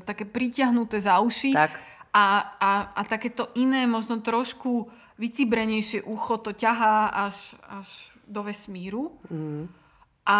[0.02, 1.54] také pritiahnuté za uši.
[1.54, 1.78] Tak.
[2.10, 4.90] A, a, a takéto iné, možno trošku
[5.22, 9.16] vycibrenejšie ucho to ťahá až, až do vesmíru.
[9.32, 9.72] Mm.
[10.28, 10.38] A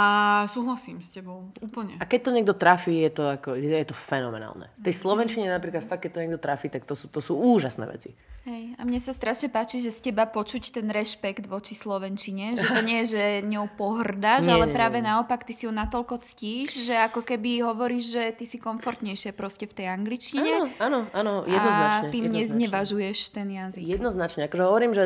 [0.52, 1.96] súhlasím s tebou, úplne.
[1.96, 4.68] A keď to niekto trafí, je to, ako, je to fenomenálne.
[4.76, 5.02] V tej mhm.
[5.08, 8.12] slovenčine napríklad fakt, keď to niekto trafí, tak to sú, to sú úžasné veci.
[8.48, 12.64] Hej, a mne sa strašne páči, že z teba počuť ten rešpekt voči slovenčine, že
[12.64, 15.12] to nie je, že ňou pohrdáš, nie, ale nie, práve nie.
[15.12, 19.68] naopak ty si ju natoľko ctíš, že ako keby hovoríš, že ty si komfortnejšie proste
[19.68, 20.48] v tej angličtine.
[20.64, 22.08] Áno, áno, áno, jednoznačne.
[22.08, 22.40] A tým jednoznačne.
[22.40, 23.84] neznevažuješ ten jazyk.
[23.84, 25.04] Jednoznačne, akože hovorím, že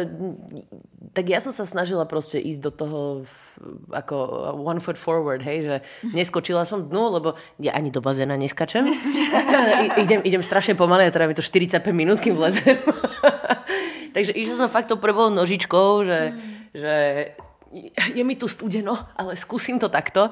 [1.18, 3.00] tak ja som sa snažila proste ísť do toho
[3.90, 4.16] ako
[4.62, 5.76] one foot forward, hej, že
[6.14, 8.86] neskočila som dnu, lebo ja ani do bazéna neskačem.
[10.06, 12.78] idem, idem strašne pomaly a teda mi to 45 minút, kým vlezem.
[14.12, 16.40] Takže išla som fakt tou prvou nožičkou, že, mm.
[16.76, 16.94] že
[18.18, 20.30] je mi tu studeno, ale skúsim to takto.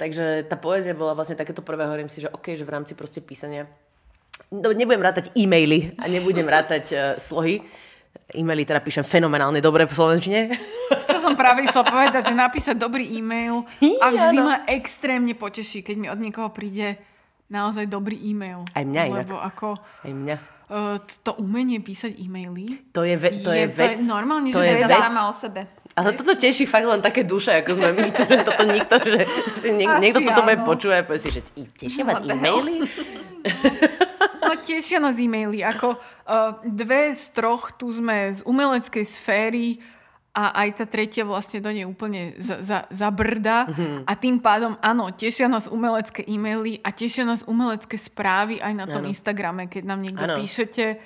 [0.00, 3.22] Takže tá poézia bola vlastne takéto prvé, hovorím si, že OK, že v rámci proste
[3.22, 3.70] písania
[4.50, 7.62] no, nebudem rátať e-maily a nebudem rátať uh, slohy,
[8.32, 10.40] E-maily teda píšem fenomenálne dobre v slovenčine.
[11.08, 13.64] Čo som práve chcel povedať, že napísať dobrý e-mail
[14.00, 16.96] a vždy ma extrémne poteší, keď mi od niekoho príde
[17.52, 18.64] naozaj dobrý e-mail.
[18.72, 19.28] Aj mňa inak.
[19.28, 19.76] Lebo ako...
[19.80, 20.36] Aj mňa.
[21.22, 24.00] To umenie písať e-maily to je, ve- to je, je vec.
[24.02, 25.02] normálne, to že je vec.
[25.04, 25.60] sama o sebe.
[25.92, 29.20] Ale toto teší fakt len také duše, ako sme my, že toto nikto, že
[29.52, 31.40] si niek- niekto toto bude počúvať a povie si, že
[31.76, 32.80] tešia vás e-maily?
[34.42, 35.62] No tešia nás e-maily.
[35.62, 35.98] Ako uh,
[36.62, 39.78] dve z troch tu sme z umeleckej sféry
[40.32, 43.68] a aj tá tretia vlastne do nej úplne za, za, zabrda.
[43.68, 44.08] Mm-hmm.
[44.08, 48.88] A tým pádom, áno, tešia nás umelecké e-maily a tešia nás umelecké správy aj na
[48.88, 49.12] tom ano.
[49.12, 50.40] Instagrame, keď nám niekto ano.
[50.40, 50.96] píšete.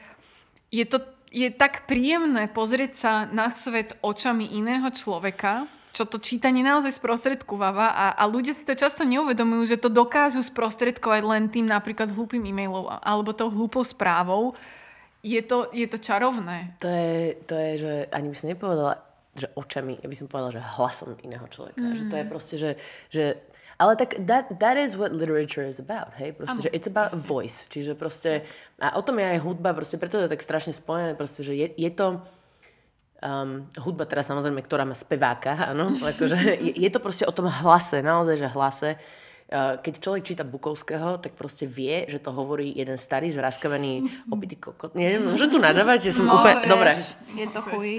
[0.70, 1.02] Je to
[1.36, 7.92] je tak príjemné pozrieť sa na svet očami iného človeka, čo to čítanie naozaj sprostredkováva
[7.92, 12.40] a, a ľudia si to často neuvedomujú, že to dokážu sprostredkovať len tým napríklad hlúpým
[12.40, 14.56] e-mailom alebo tou hlúpou správou.
[15.24, 16.76] Je to, je to čarovné.
[16.78, 18.92] To je, to je, že ani by som nepovedala,
[19.36, 21.84] že očami, ja by som povedala, že hlasom iného človeka.
[21.84, 21.96] Mm.
[21.96, 22.70] Že to je proste, že,
[23.12, 23.24] že
[23.76, 26.32] ale tak that, that is what literature is about, hej?
[26.32, 27.28] Proste, ano, že it's about presne.
[27.28, 27.68] voice.
[27.68, 28.48] Čiže proste,
[28.80, 31.68] a o tom je aj hudba, proste preto je tak strašne spojené, proste, že je,
[31.76, 32.24] je to,
[33.20, 37.52] um, hudba teraz samozrejme, ktorá má speváka, áno, akože je, je to proste o tom
[37.52, 38.90] hlase, naozaj, že hlase.
[39.46, 44.02] Uh, keď človek číta Bukovského, tak proste vie, že to hovorí jeden starý, zvraskavený
[44.34, 44.90] opitý kokot.
[44.98, 46.42] Nie, môžem tu nadávať, že som Môžeš.
[46.42, 46.54] úplne...
[46.66, 46.92] Dobre.
[47.38, 47.90] Je to chuj.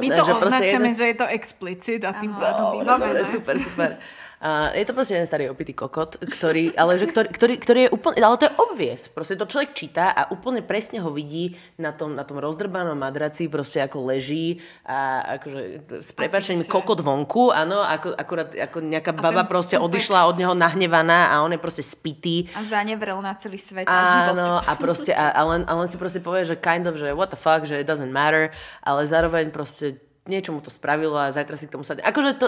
[0.00, 0.96] My to označíme, jeden...
[0.96, 4.00] že je to explicit a tým pádom Dobre, super, super.
[4.38, 7.90] Uh, je to proste jeden starý opitý kokot, ktorý, ale že ktorý, ktorý, ktorý je
[7.90, 9.00] úplne, ale to je obvies.
[9.10, 13.50] Proste to človek číta a úplne presne ho vidí na tom, na tom rozdrbanom madraci,
[13.50, 15.62] proste ako leží a akože
[16.06, 21.34] s prepačením kokot vonku, áno, ako, akurát ako nejaká baba proste odišla od neho nahnevaná
[21.34, 22.46] a on je proste spitý.
[22.54, 24.38] A zanevrel na celý svet a život.
[24.38, 27.10] Áno, a proste, a, a, len, a len si proste povie, že kind of, že
[27.10, 28.54] what the fuck, že it doesn't matter,
[28.86, 29.98] ale zároveň proste
[30.30, 32.06] niečo mu to spravilo a zajtra si k tomu sadne.
[32.06, 32.46] Akože to,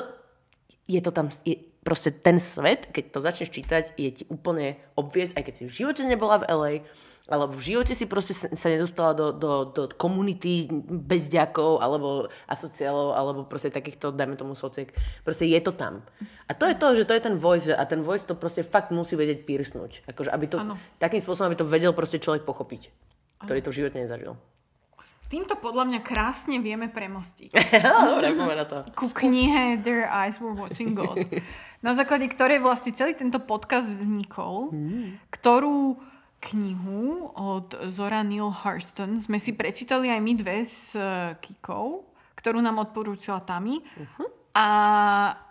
[0.86, 5.40] je to tam, je, proste ten svet, keď to začneš čítať, je ti úplne obviesť,
[5.40, 6.72] aj keď si v živote nebola v LA,
[7.30, 13.40] alebo v živote si proste sa nedostala do, do, do komunity bezďakov, alebo asociálov, alebo
[13.46, 14.90] proste takýchto, dajme tomu sociek.
[15.22, 16.02] Proste je to tam.
[16.50, 18.90] A to je to, že to je ten voice, a ten voice to proste fakt
[18.90, 20.10] musí vedieť pírsnúť.
[20.10, 20.74] Akože, aby to, ano.
[20.98, 22.90] takým spôsobom, aby to vedel proste človek pochopiť,
[23.46, 24.34] ktorý to v živote nezažil.
[25.30, 27.54] Týmto podľa mňa krásne vieme premostiť.
[28.58, 28.82] na to.
[28.98, 31.22] Ku knihe Their Eyes Were Watching God.
[31.86, 35.30] Na základe ktorej vlastne celý tento podcast vznikol, mm.
[35.30, 36.02] ktorú
[36.50, 42.58] knihu od Zora Neale Hurston sme si prečítali aj my dve s uh, Kikou, ktorú
[42.58, 43.78] nám odporúčila Tami.
[43.78, 44.39] Uh-huh.
[44.50, 44.66] A,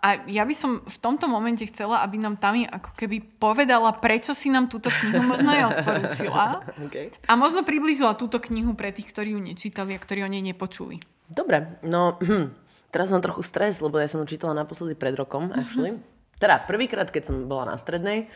[0.04, 4.36] a ja by som v tomto momente chcela, aby nám tam ako keby povedala, prečo
[4.36, 6.60] si nám túto knihu možno aj odporúčila.
[6.84, 7.08] okay.
[7.24, 11.00] A možno priblížila túto knihu pre tých, ktorí ju nečítali a ktorí o nej nepočuli.
[11.32, 12.52] Dobre, no hm,
[12.92, 15.96] teraz mám trochu stres, lebo ja som ju čítala naposledy pred rokom, actually.
[16.36, 18.28] Teda prvýkrát, keď som bola na strednej,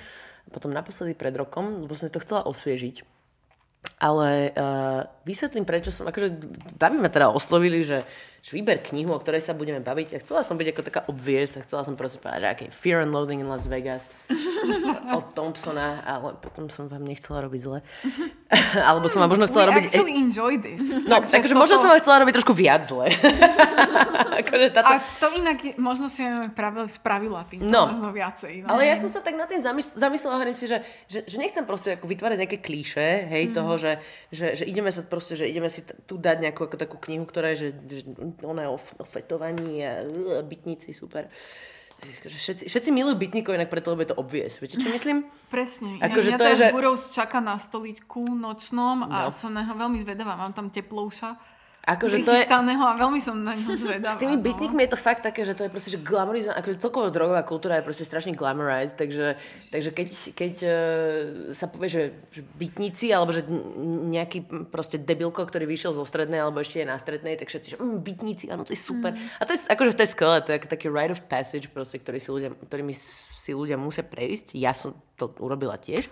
[0.48, 3.04] potom naposledy pred rokom, lebo som si to chcela osviežiť.
[4.00, 6.32] Ale uh, vysvetlím, prečo som, akože
[6.80, 8.00] baví ma teda oslovili, že
[8.44, 10.12] že vyber knihu, o ktorej sa budeme baviť.
[10.12, 13.00] A chcela som byť ako taká obvies a chcela som proste povedať, že aký Fear
[13.00, 14.12] and Loathing in Las Vegas
[15.16, 17.80] od Thompsona, ale potom som vám nechcela robiť zle.
[18.92, 19.84] Alebo som vám možno chcela We robiť...
[19.96, 20.84] actually enjoy this.
[21.08, 21.62] No, takže, takže toto...
[21.64, 23.08] možno som vám chcela robiť trošku viac zle.
[24.44, 24.92] akože táto...
[24.92, 26.20] A to inak je, možno si
[26.52, 27.88] práve spravila tým, no.
[27.88, 28.68] možno viacej.
[28.68, 28.76] No.
[28.76, 31.64] Ale ja som sa tak na tým zamysl- zamyslela, hovorím si, že, že, že nechcem
[31.64, 33.52] proste ako vytvárať nejaké klíše, hej, mm.
[33.56, 33.92] toho, že,
[34.28, 37.56] že, že, ideme sa proste, že ideme si tu dať nejakú ako takú knihu, ktorá
[37.56, 38.02] je, že, že
[38.42, 41.30] oné o, o fetovaní a uh, bytníci, super.
[42.24, 44.60] Všetci, všetci milujú bytníkov, inak preto, lebo je to obvies.
[44.60, 45.24] Viete, čo myslím?
[45.54, 45.96] Presne.
[46.02, 46.66] Ako, ja, že to je, že...
[46.74, 49.32] Burous čaká na stoličku nočnom a no.
[49.32, 50.36] som na veľmi zvedavá.
[50.36, 51.53] Mám tam teplouša
[51.84, 52.48] Akože to je...
[52.48, 54.16] a veľmi som na ňo zvedavá.
[54.16, 54.44] S tými no.
[54.44, 57.76] bytníkmi je to fakt také, že to je proste, že glamorizované, akože celková drogová kultúra
[57.76, 59.36] je proste strašne glamorized, takže,
[59.68, 60.72] takže keď, keď uh,
[61.52, 63.44] sa povie, že, že bytníci, alebo že
[64.08, 67.78] nejaký proste debilko, ktorý vyšiel zo strednej, alebo ešte je na strednej, tak všetci, že
[67.78, 69.12] mm, bytníci, áno, to je super.
[69.12, 69.20] Mm.
[69.20, 72.16] A to je, akože to je skvelé, to je taký rite of passage, proste, ktorý
[72.16, 72.96] si ľudia, ktorými
[73.28, 74.56] si ľudia musia prejsť.
[74.56, 76.08] Ja som to urobila tiež.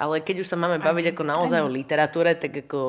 [0.00, 2.80] Ale keď už sa máme baviť ako naozaj o literatúre, tak ako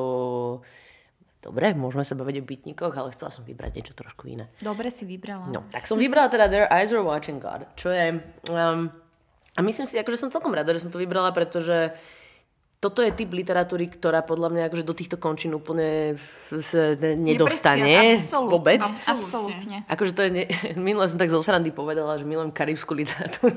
[1.42, 4.46] Dobre, môžeme sa baviť o bytníkoch, ale chcela som vybrať niečo trošku iné.
[4.62, 5.50] Dobre si vybrala.
[5.50, 8.22] No, tak som vybrala teda Their Eyes Are Watching God, čo je...
[8.46, 8.94] Um,
[9.52, 11.92] a myslím si, akože som celkom rada, že som to vybrala, pretože
[12.82, 16.18] toto je typ literatúry, ktorá podľa mňa akože do týchto končín úplne
[16.50, 18.82] sa nedostane absolútne, vôbec.
[19.06, 19.76] Absolútne.
[19.86, 20.44] Akože to je, ne...
[20.90, 23.54] minule som tak zo srandy povedala, že milujem karibskú literatúru.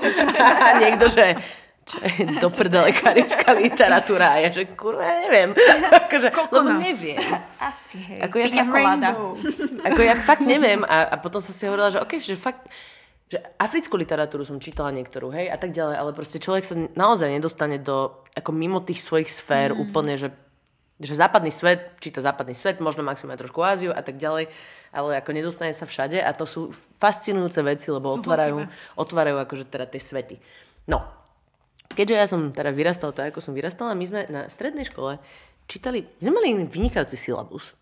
[0.64, 1.36] a niekto, že
[1.84, 4.36] čo je do prdele karibská literatúra.
[4.36, 5.52] A ja že kurva, neviem.
[6.08, 7.20] akože, lebo neviem.
[7.60, 8.20] Asi, hej.
[8.24, 9.04] Ako ja, fakt,
[9.92, 10.80] ako ja fakt neviem.
[10.88, 12.72] A, a potom som si hovorila, že okay, že fakt,
[13.28, 17.28] že africkú literatúru som čítala niektorú, hej, a tak ďalej, ale proste človek sa naozaj
[17.32, 19.80] nedostane do, ako mimo tých svojich sfér mm.
[19.80, 20.28] úplne, že,
[21.00, 24.52] že západný svet, číta západný svet, možno maximálne trošku Áziu a tak ďalej,
[24.92, 26.70] ale ako nedostane sa všade a to sú
[27.00, 30.36] fascinujúce veci, lebo otvárajú, otvárajú akože teda tie svety.
[30.84, 31.23] No,
[31.94, 35.22] keďže ja som teda vyrastal tak, ako som vyrastala, my sme na strednej škole
[35.70, 37.72] čítali, my sme mali vynikajúci syllabus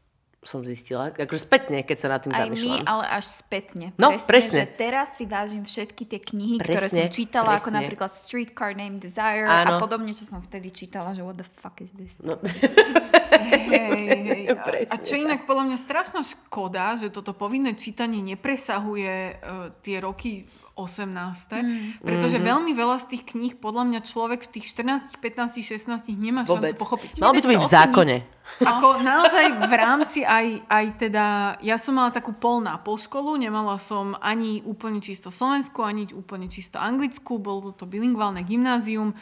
[0.43, 2.83] som zistila, akože spätne, keď sa na tým Aj zamýšľam.
[2.83, 3.95] my, ale až spätne.
[3.95, 4.27] No, presne.
[4.27, 4.61] presne.
[4.67, 7.63] Že teraz si vážim všetky tie knihy, presne, ktoré som čítala, presne.
[7.63, 9.79] ako napríklad Streetcar Named Desire Áno.
[9.79, 12.19] a podobne, čo som vtedy čítala, že what the fuck is this?
[12.19, 12.43] No.
[12.43, 14.43] Hey, hey, hey.
[14.93, 20.03] A čo inak inak podľa mňa strašná škoda, že toto povinné čítanie nepresahuje uh, tie
[20.03, 21.13] roky 18.
[21.61, 22.01] Mm.
[22.01, 22.51] Pretože mm-hmm.
[22.51, 26.73] veľmi veľa z tých kníh podľa mňa človek v tých 14, 15, 16 nemá Vôbec.
[26.73, 27.11] šancu pochopiť.
[27.21, 28.17] Malo by to byť v zákone.
[28.61, 31.25] Ako naozaj v rámci aj, aj teda,
[31.63, 36.11] ja som mala takú pol na pol školu, nemala som ani úplne čisto Slovensku, ani
[36.13, 39.15] úplne čisto Anglicku, bolo to bilingválne gymnázium,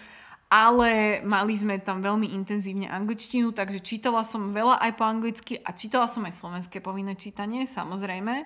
[0.50, 5.70] ale mali sme tam veľmi intenzívne angličtinu, takže čítala som veľa aj po anglicky a
[5.70, 8.42] čítala som aj slovenské povinné čítanie, samozrejme.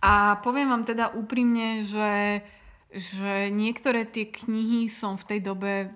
[0.00, 2.40] A poviem vám teda úprimne, že,
[2.88, 5.92] že niektoré tie knihy som v tej dobe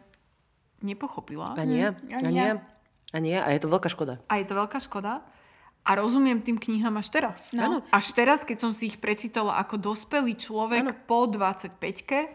[0.85, 1.57] nepochopila.
[1.57, 2.51] A nie, mm, a nie.
[3.15, 4.21] A nie, a je to veľká škoda.
[4.29, 5.25] A je to veľká škoda.
[5.85, 7.53] A rozumiem tým knihám až teraz.
[7.53, 7.85] No.
[7.93, 10.97] Až teraz, keď som si ich prečítala ako dospelý človek ano.
[11.05, 12.33] po 25-ke,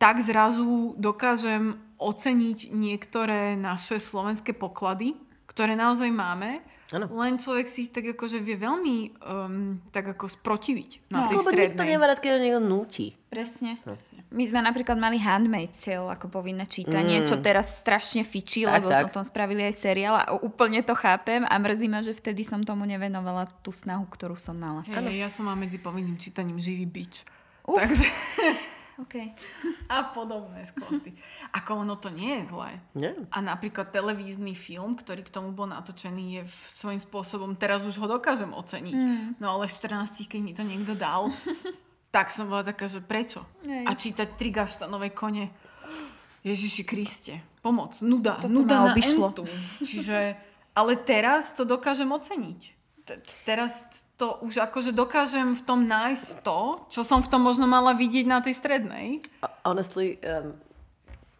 [0.00, 5.12] tak zrazu dokážem oceniť niektoré naše slovenské poklady,
[5.44, 7.06] ktoré naozaj máme Ano.
[7.22, 11.28] Len človek si ich tak akože vie veľmi um, tak ako sprotiviť na no.
[11.30, 11.66] tej Lebo strednej.
[11.70, 13.06] nikto nemá rád, keď ho niekto núti.
[13.30, 13.78] Presne.
[13.86, 13.94] No.
[14.34, 17.30] My sme napríklad mali Handmaid's Tale ako povinné čítanie, mm.
[17.30, 19.06] čo teraz strašne fičí, tak, lebo tak.
[19.06, 22.66] o tom spravili aj seriál a úplne to chápem a mrzí ma, že vtedy som
[22.66, 24.82] tomu nevenovala tú snahu, ktorú som mala.
[24.82, 27.22] Hey, ja som mám medzi povinným čítaním živý bič.
[27.70, 27.78] Uf.
[27.78, 28.10] Takže...
[29.06, 29.32] Okay.
[29.88, 31.16] A podobné skvosty.
[31.56, 32.70] Ako ono to nie je zlé.
[32.92, 33.12] Nie.
[33.32, 36.42] A napríklad televízny film, ktorý k tomu bol natočený, je
[36.76, 38.96] svojím spôsobom, teraz už ho dokážem oceniť.
[38.96, 39.26] Mm.
[39.40, 41.32] No ale v 14, keď mi to niekto dal,
[42.14, 43.46] tak som bola taká, že prečo?
[43.64, 43.86] Jej.
[43.86, 45.48] A čítať tri gaštanové kone.
[46.40, 49.28] Ježiši Kriste, pomoc, nuda, Toto nuda na obišlo.
[49.28, 49.44] entu.
[49.84, 50.32] Čiže,
[50.72, 52.79] ale teraz to dokážem oceniť
[53.46, 53.86] teraz
[54.20, 58.26] to už akože dokážem v tom nájsť to, čo som v tom možno mala vidieť
[58.28, 59.24] na tej strednej.
[59.64, 60.54] Honestly, um,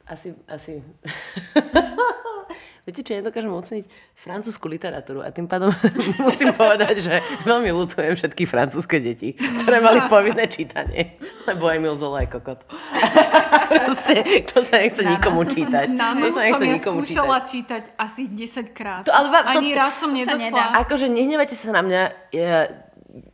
[0.09, 0.83] asi, asi
[2.89, 3.85] Viete, čo nedokážem oceniť?
[4.17, 5.21] Francúzsku literatúru.
[5.21, 5.69] A tým pádom
[6.27, 7.15] musím povedať, že
[7.45, 11.21] veľmi ľutujem všetky francúzske deti, ktoré mali povinné čítanie.
[11.45, 12.65] Lebo Emil Zola je kokot.
[13.71, 15.87] Proste, to sa nechce na, nikomu čítať.
[15.93, 17.83] Na to sa nechce som ja nikomu skúšala čítať.
[17.85, 19.03] čítať asi 10 krát.
[19.05, 20.81] To, ale, to, Ani raz som nedosla.
[20.81, 22.03] Akože nehnevajte sa na mňa.
[22.33, 22.59] Ja,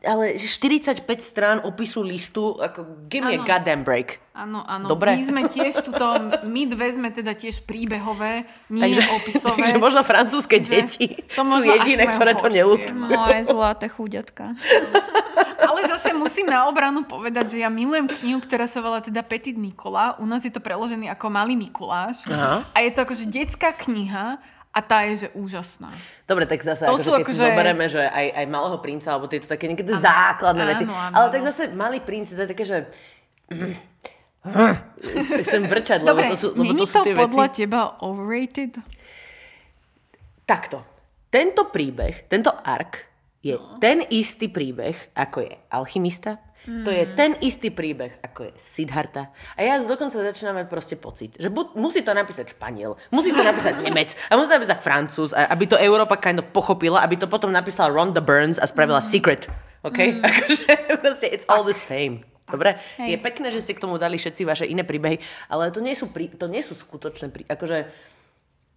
[0.05, 3.45] ale 45 strán opisu listu, ako give me ano.
[3.45, 4.23] a goddamn break.
[4.37, 4.89] Áno, áno.
[4.89, 5.17] Dobre.
[5.17, 6.05] My sme tiež tuto,
[6.45, 9.57] my dve sme teda tiež príbehové, nie takže, opisové.
[9.65, 12.93] Takže možno francúzske deti to sú jediné, ktoré to nelutujú.
[12.97, 14.53] Moje zlaté chúďatka.
[15.69, 19.57] Ale zase musím na obranu povedať, že ja milujem knihu, ktorá sa volá teda Petit
[19.57, 20.17] Nikola.
[20.21, 22.29] U nás je to preložený ako Malý Mikuláš.
[22.29, 22.61] Aha.
[22.77, 24.37] A je to akože detská kniha
[24.77, 25.89] a tá je, že úžasná.
[26.29, 27.33] Dobre, tak zase, to akože, keď akože...
[27.33, 30.85] si zoberieme, že aj, aj Malého princa, alebo tieto také niekedy ano, základné ano, veci.
[30.85, 31.33] Ano, ale ano.
[31.33, 32.79] tak zase Malý princ, to je také, že...
[35.49, 37.59] Chcem vrčať, lebo Dobre, to sú, lebo to, sú tie podľa veci.
[37.65, 38.73] teba overrated?
[40.45, 40.79] Takto.
[41.33, 43.03] Tento príbeh, tento ark
[43.43, 43.81] je no.
[43.83, 46.83] ten istý príbeh, ako je Alchymista, Mm.
[46.83, 49.31] To je ten istý príbeh, ako je Siddhartha.
[49.55, 53.39] A ja dokonca začínam mať proste pocit, že bu- musí to napísať Španiel, musí to
[53.41, 57.31] napísať Nemec, a musí to napísať Francúz, aby to Európa kind of pochopila, aby to
[57.31, 59.07] potom napísala Rhonda Burns a spravila mm.
[59.07, 59.47] Secret.
[59.87, 59.99] OK?
[59.99, 60.23] Mm.
[60.29, 60.67] Akože
[60.99, 62.27] proste it's all the same.
[62.47, 62.79] Dobre?
[63.03, 63.11] Hej.
[63.11, 65.19] Je pekné, že ste k tomu dali všetci vaše iné príbehy,
[65.51, 67.51] ale to nie sú, prí, to nie sú skutočné príbehy.
[67.51, 67.79] Akože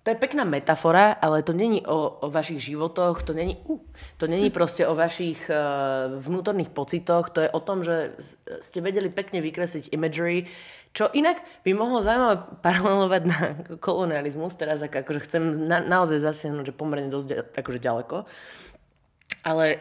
[0.10, 3.78] to je pekná metafora, ale to není o, o vašich životoch, to není, uh,
[4.18, 8.18] to není proste o vašich uh, vnútorných pocitoch, to je o tom, že
[8.66, 10.50] ste vedeli pekne vykresliť imagery,
[10.98, 13.40] čo inak by mohlo zaujímavé paralelovať na
[13.78, 18.26] kolonializmus, teraz ak akože chcem na, naozaj zasiahnuť, že pomerne dosť akože ďaleko.
[19.46, 19.78] Ale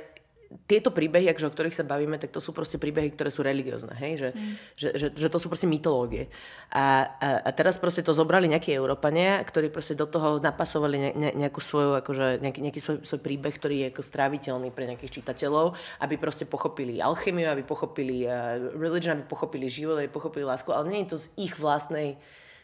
[0.65, 3.93] tieto príbehy, akože, o ktorých sa bavíme, tak to sú proste príbehy, ktoré sú religiózne,
[4.01, 4.13] hej?
[4.17, 4.55] Že, mm.
[4.81, 6.33] že, že, že to sú proste mytológie.
[6.73, 11.11] A, a, a teraz proste to zobrali nejakí Európania, ktorí proste do toho napasovali ne,
[11.13, 15.21] ne, nejakú svoju, akože, nejaký, nejaký svoj, svoj príbeh, ktorý je ako stráviteľný pre nejakých
[15.21, 20.73] čitateľov, aby proste pochopili alchymiu, aby pochopili uh, religion, aby pochopili život, aby pochopili lásku,
[20.73, 22.17] ale nie je to z ich vlastnej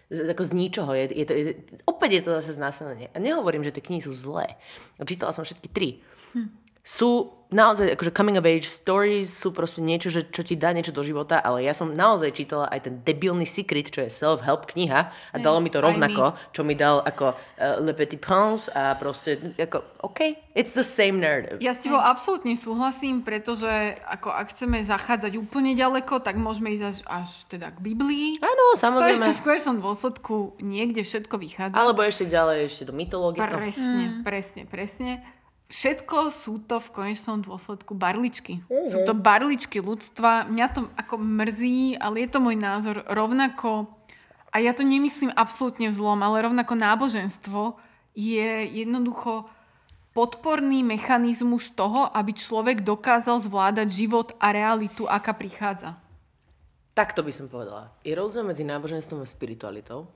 [0.09, 0.91] z, ako z ničoho.
[0.97, 1.45] Je, je to, je,
[1.85, 3.13] opäť je to zase znásilnenie.
[3.13, 4.57] A nehovorím, že tie knihy sú zlé.
[5.05, 6.01] Čítala som všetky tri.
[6.33, 10.75] Hm sú naozaj, akože coming of age stories sú proste niečo, že, čo ti dá
[10.75, 14.67] niečo do života, ale ja som naozaj čítala aj ten debilný secret, čo je self-help
[14.75, 18.99] kniha a dalo mi to rovnako, čo mi dal ako uh, Le Petit Prince a
[18.99, 21.63] proste ako, OK, it's the same narrative.
[21.63, 23.71] Ja s tebou absolútne súhlasím, pretože
[24.05, 28.43] ako ak chceme zachádzať úplne ďaleko, tak môžeme ísť až, až teda k Biblii.
[28.43, 29.23] Áno, samozrejme.
[29.23, 31.79] To ešte v konečnom dôsledku niekde všetko vychádza.
[31.79, 33.39] Alebo ešte ďalej, ešte do mytológie.
[33.41, 34.27] Presne, no.
[34.27, 35.23] presne, presne
[35.69, 38.65] všetko sú to v konečnom dôsledku barličky.
[38.67, 38.89] Uh-huh.
[38.89, 40.49] Sú to barličky ľudstva.
[40.49, 43.05] Mňa to ako mrzí, ale je to môj názor.
[43.09, 43.89] Rovnako,
[44.53, 47.77] a ja to nemyslím absolútne vzlom, ale rovnako náboženstvo
[48.15, 49.51] je jednoducho
[50.15, 55.99] podporný mechanizmus toho, aby človek dokázal zvládať život a realitu, aká prichádza.
[56.95, 57.91] Takto by som povedala.
[58.07, 60.07] Je rozdiel medzi náboženstvom a spiritualitou.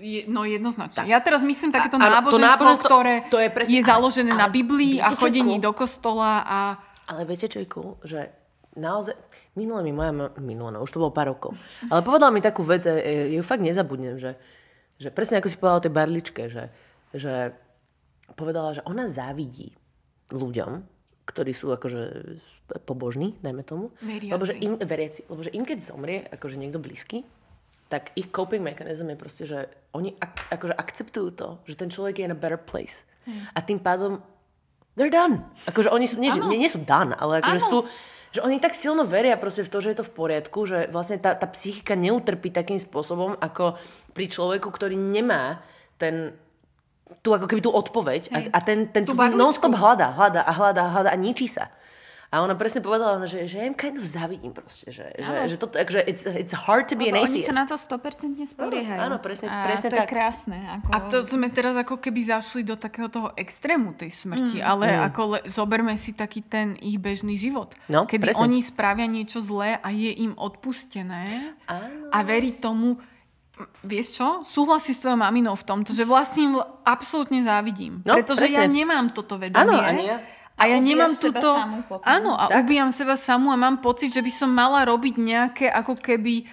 [0.00, 1.04] Je, no jednoznačne.
[1.04, 1.12] Tak.
[1.12, 4.40] Ja teraz myslím takéto a, náboženstvo, to náboženstvo, ktoré to je, presne, je založené ale,
[4.40, 6.58] na Biblii a chodení do kostola a...
[7.04, 8.00] Ale viete, čo je cool?
[8.00, 8.32] Že
[8.80, 9.14] naozaj...
[9.54, 10.10] Minule mi moja...
[10.40, 11.52] Minule, no už to bolo pár rokov.
[11.92, 14.40] Ale povedala mi takú vec, e, ju fakt nezabudnem, že,
[14.96, 16.72] že presne ako si povedala o tej barličke, že,
[17.12, 17.52] že
[18.38, 19.76] povedala, že ona závidí
[20.32, 20.86] ľuďom,
[21.26, 22.02] ktorí sú akože
[22.86, 23.90] pobožní, dajme tomu.
[23.98, 24.32] Veriaci.
[24.32, 27.26] Lebo že im, veriaci, lebo že im keď zomrie akože niekto blízky,
[27.90, 32.22] tak ich coping mechanism je proste, že oni ak, akože akceptujú to, že ten človek
[32.22, 33.02] je in a better place.
[33.26, 33.50] Hmm.
[33.50, 34.22] A tým pádom
[34.94, 35.42] they're done.
[35.66, 37.82] Akože oni sú, nie, nie, nie sú done, ale akože sú,
[38.30, 41.18] že oni tak silno veria proste v to, že je to v poriadku, že vlastne
[41.18, 43.74] tá, tá psychika neutrpí takým spôsobom, ako
[44.14, 45.58] pri človeku, ktorý nemá
[45.98, 46.38] ten
[47.26, 49.02] tú ako keby tú odpoveď a, a ten, ten
[49.34, 51.66] non-stop hľadá, hľadá a hľadá, hľadá a ničí sa.
[52.30, 55.56] A ona presne povedala, že, že ja im kind of závidím proste, že, že, že,
[55.58, 57.50] to, že it's, it's hard to be Lebo an atheist.
[57.50, 59.00] oni sa na to 100% spoliehajú.
[59.02, 60.06] Áno, presne, a presne to tak.
[60.06, 60.58] je krásne.
[60.78, 60.88] Ako...
[60.94, 64.64] A to sme teraz ako keby zašli do takého toho extrému tej smrti, mm.
[64.64, 65.00] ale mm.
[65.10, 67.74] ako le, zoberme si taký ten ich bežný život.
[67.90, 68.46] No, kedy presne.
[68.46, 72.14] oni spravia niečo zlé a je im odpustené Áno.
[72.14, 73.02] a verí tomu,
[73.82, 76.54] vieš čo, súhlasí s tvojou maminou v tomto, že vlastne im
[76.86, 78.06] absolútne závidím.
[78.06, 78.62] No, pretože presne.
[78.62, 79.66] ja nemám toto vedomie.
[79.66, 80.22] Áno, ani ja.
[80.60, 81.48] A ja nemám túto...
[82.04, 82.68] Áno, a tak.
[82.68, 86.44] ubijam seba samú a mám pocit, že by som mala robiť nejaké ako keby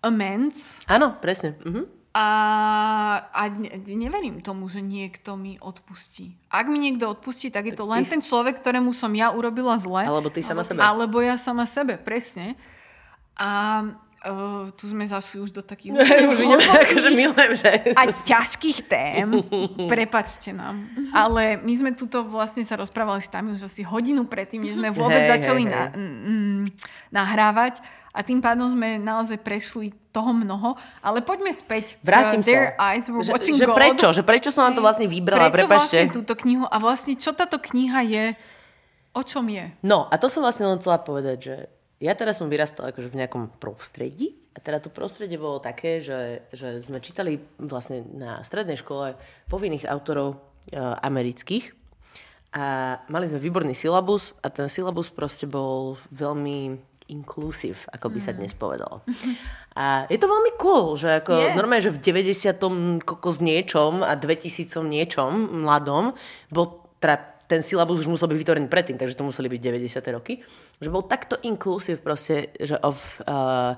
[0.00, 0.80] amends.
[0.88, 1.60] Áno, presne.
[1.60, 2.00] Mhm.
[2.12, 2.28] A,
[3.32, 6.36] a ne, neverím tomu, že niekto mi odpustí.
[6.52, 9.80] Ak mi niekto odpustí, tak je to len ty ten človek, ktorému som ja urobila
[9.80, 10.04] zle.
[10.04, 10.80] Alebo ty sama alebo, sebe.
[10.84, 12.60] Alebo ja sama sebe, presne.
[13.40, 13.80] A
[14.22, 15.98] Uh, tu sme zašli už do takých...
[16.30, 17.70] už ideme, akože milujem, že...
[17.98, 19.34] A ťažkých tém.
[19.90, 20.86] Prepačte nám.
[21.10, 24.94] Ale my sme tuto vlastne sa rozprávali s Tami už asi hodinu predtým, než sme
[24.94, 26.62] vôbec hey, začali hey, na, mm,
[27.10, 27.82] nahrávať.
[28.14, 30.78] A tým pádom sme naozaj prešli toho mnoho.
[31.02, 31.98] Ale poďme späť.
[32.06, 32.94] Vrátim Their sa.
[32.94, 33.74] Eyes were že, watching že God.
[33.74, 34.06] prečo?
[34.14, 35.50] Že prečo som vám to vlastne vybrala?
[35.50, 35.98] Prečo Prepačte.
[35.98, 36.62] vlastne túto knihu?
[36.70, 38.24] A vlastne čo táto kniha je?
[39.18, 39.66] O čom je?
[39.82, 41.56] No, a to som vlastne len chcela povedať, že
[42.02, 46.50] ja teraz som vyrastala akože v nejakom prostredí a teda to prostredie bolo také, že,
[46.50, 49.14] že sme čítali vlastne na strednej škole
[49.46, 51.70] povinných autorov e, amerických
[52.52, 58.32] a mali sme výborný syllabus a ten syllabus proste bol veľmi inclusive, ako by sa
[58.34, 58.36] mm.
[58.36, 59.00] dnes povedalo.
[59.72, 61.56] A je to veľmi cool, že ako yeah.
[61.56, 63.08] normálne, že v 90.
[63.08, 66.12] kokos niečom a 2000 niečom mladom
[66.52, 70.16] bol teda ten syllabus už musel byť vytvorený predtým, takže to museli byť 90.
[70.16, 70.40] roky,
[70.80, 73.76] že bol takto inclusive proste, že of uh,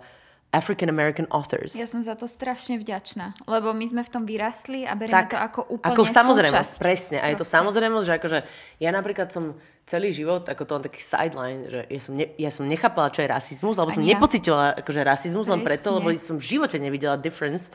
[0.54, 1.74] African American authors.
[1.74, 5.34] Ja som za to strašne vďačná, lebo my sme v tom vyrastli a berieme tak,
[5.34, 6.74] to ako úplne ako samozrejme, súčasť.
[6.78, 7.18] presne.
[7.18, 8.38] A je to samozrejme, že akože
[8.78, 12.50] ja napríklad som celý život, ako to len taký sideline, že ja som, ne, ja
[12.54, 14.14] som nechápala, čo je rasizmus, alebo som ja.
[14.14, 15.54] nepocitovala akože rasizmus presne.
[15.58, 17.74] len preto, lebo som v živote nevidela difference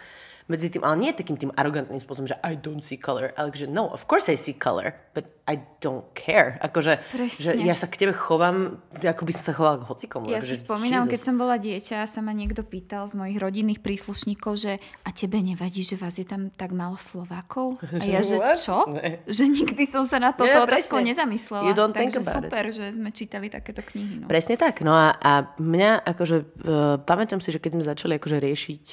[0.49, 3.69] medzi tým, ale nie takým tým arrogantným spôsobom, že I don't see color, ale že
[3.69, 6.57] no, of course I see color, but I don't care.
[6.65, 6.97] Akože,
[7.37, 10.25] že ja sa k tebe chovám, ako by som sa chovala k hocikomu.
[10.29, 11.13] Ja akože, si spomínam, Jesus.
[11.13, 15.37] keď som bola dieťa sa ma niekto pýtal z mojich rodinných príslušníkov, že a tebe
[15.41, 17.77] nevadí, že vás je tam tak málo Slovákov?
[17.85, 18.89] A ja, že čo?
[18.89, 19.21] Ne.
[19.29, 21.77] Že nikdy som sa na toto otázku nezamyslela.
[21.93, 22.73] Takže super, it.
[22.73, 24.25] že sme čítali takéto knihy.
[24.25, 24.25] No.
[24.25, 24.81] Presne tak.
[24.81, 28.85] No a, a mňa, akože, uh, pamätám si, že keď sme začali akože riešiť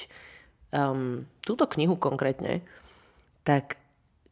[0.77, 2.61] um, túto knihu konkrétne,
[3.41, 3.81] tak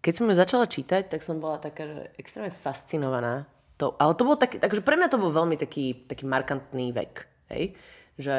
[0.05, 3.49] keď som ju začala čítať, tak som bola taká, že extrémne fascinovaná.
[3.81, 7.25] To, ale to bolo taký, takže pre mňa to bol veľmi taký, taký markantný vek.
[7.49, 7.73] Hej?
[8.21, 8.36] Že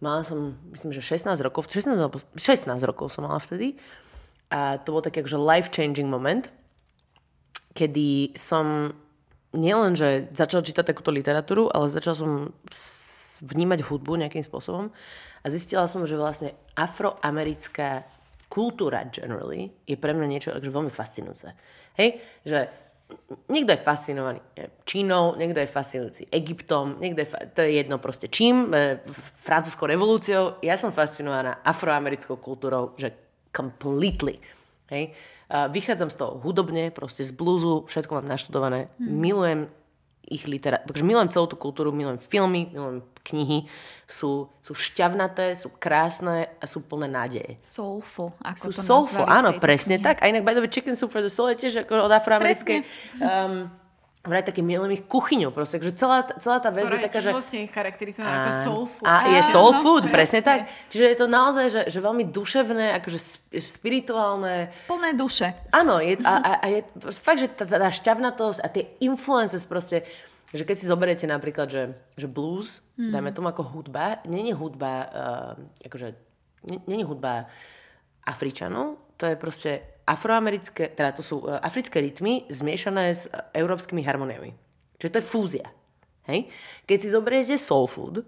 [0.00, 2.00] mala som, myslím, že 16 rokov, 16,
[2.40, 3.76] 16 rokov som mala vtedy.
[4.48, 6.48] A to bol taký akože life-changing moment,
[7.76, 8.96] kedy som
[9.52, 12.30] nielen, že začala čítať takúto literatúru, ale začala som
[13.44, 14.88] vnímať hudbu nejakým spôsobom
[15.46, 18.02] a zistila som, že vlastne afroamerická
[18.50, 21.54] kultúra generally je pre mňa niečo akože veľmi fascinujúce.
[21.94, 22.66] Hej, že
[23.46, 24.42] niekto je fascinovaný
[24.82, 28.98] Čínou, niekto je fascinujúci Egyptom, niekto je, fa- to je jedno proste čím, e,
[29.38, 30.58] francúzskou revolúciou.
[30.66, 33.14] Ja som fascinovaná afroamerickou kultúrou, že
[33.54, 34.42] completely.
[34.90, 35.14] Hej.
[35.50, 38.86] vychádzam z toho hudobne, proste z bluesu, všetko mám naštudované.
[38.98, 39.18] Hmm.
[39.18, 39.60] Milujem
[40.26, 43.58] ich literatúru, takže milujem celú tú kultúru, milujem filmy, milujem knihy,
[44.06, 47.58] sú, sú šťavnaté, sú krásne a sú plné nádeje.
[47.62, 50.06] Soulful, ako sú to soulful, áno, presne knihe.
[50.06, 50.16] tak.
[50.22, 52.82] A inak, by the way, Chicken Soup for the Soul je tiež ako od afroamerickej
[53.22, 53.70] um,
[54.26, 57.30] vraj také milujem ich kuchyňu, proste, že celá, celá tá vec Ktorá je taká, že...
[57.30, 59.06] vlastne charakterizovaná ako soul food.
[59.06, 60.14] A je soul food, presne.
[60.14, 60.58] presne tak.
[60.90, 64.74] Čiže je to naozaj, že, že veľmi duševné, akože sp- spirituálne.
[64.90, 65.54] Plné duše.
[65.70, 66.80] Áno, je, a, a, a je
[67.14, 70.02] fakt, že tá, tá šťavnatosť a tie influences proste,
[70.50, 71.82] že keď si zoberiete napríklad, že,
[72.18, 73.14] že blues, mm.
[73.14, 76.18] dajme tomu ako hudba, není hudba, uh, akože,
[76.90, 77.46] není hudba
[78.26, 79.70] Afričanov, to je proste
[80.06, 84.54] afroamerické, teda to sú uh, africké rytmy zmiešané s uh, európskymi harmoniami.
[84.96, 85.66] Čiže to je fúzia.
[86.30, 86.48] Hej?
[86.86, 88.22] Keď si zoberiete soul food,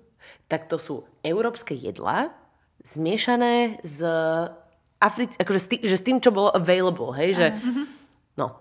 [0.49, 2.32] tak to sú európske jedlá
[2.84, 4.01] zmiešané s
[4.99, 7.14] Afric- akože s, tým, že s tým, čo bolo available.
[7.14, 7.39] Hej?
[7.39, 7.47] Že,
[8.34, 8.59] no,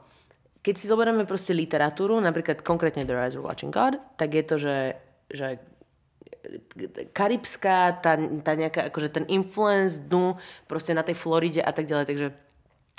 [0.61, 4.55] keď si zoberieme proste literatúru, napríklad konkrétne The Rise of Watching God, tak je to,
[4.59, 4.77] že,
[5.31, 5.57] že
[7.13, 12.05] karibská, tá, tá nejaká, akože ten influence dnu proste na tej Floride a tak ďalej,
[12.07, 12.27] takže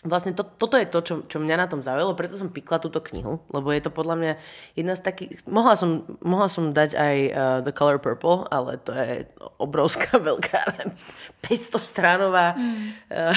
[0.07, 3.03] vlastne to, toto je to, čo, čo mňa na tom zaujalo, preto som pikla túto
[3.03, 4.33] knihu, lebo je to podľa mňa
[4.79, 8.95] jedna z takých, mohla som, mohla som dať aj uh, The Color Purple, ale to
[8.95, 9.27] je
[9.59, 10.95] obrovská, veľká,
[11.43, 12.87] 500 stránová mm.
[13.11, 13.35] uh,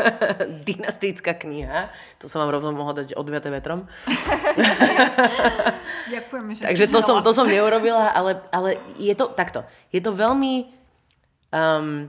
[0.68, 3.84] dynastická kniha, to som vám rovno mohla dať odviaté vetrom.
[6.14, 9.60] Ďakujeme, že Takže to som, to som neurobila, ale, ale je to takto.
[9.92, 10.72] Je to veľmi
[11.52, 12.08] um,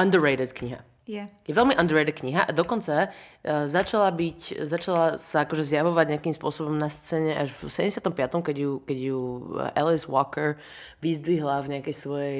[0.00, 0.93] underrated kniha.
[1.04, 1.28] Je.
[1.44, 6.72] Je veľmi underrated kniha a dokonca uh, začala byť, začala sa akože zjavovať nejakým spôsobom
[6.80, 8.08] na scéne až v 75.
[8.40, 9.18] keď ju, keď ju
[9.52, 10.56] uh, Alice Walker
[11.04, 12.38] vyzdvihla v nejakej svojej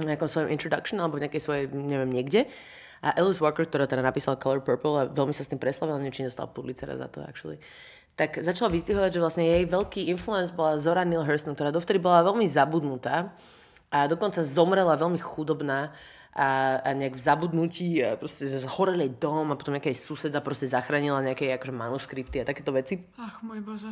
[0.00, 2.48] nejakom svojom introduction alebo v nejakej svojej, neviem, niekde.
[3.04, 6.16] A Alice Walker, ktorá teda napísala Color Purple a veľmi sa s tým preslavila, neviem,
[6.16, 7.60] či nedostala Pulitzera za to, actually
[8.20, 12.20] tak začala vyzdvihovať, že vlastne jej veľký influence bola Zora Neale Hurston, ktorá dovtedy bola
[12.20, 13.32] veľmi zabudnutá
[13.88, 15.96] a dokonca zomrela veľmi chudobná
[16.30, 20.70] a, a nejak v zabudnutí a proste zhorel jej dom a potom nejaká suseda proste
[20.70, 23.02] zachránila nejaké akože manuskripty a takéto veci.
[23.18, 23.90] Ach, môj Bože.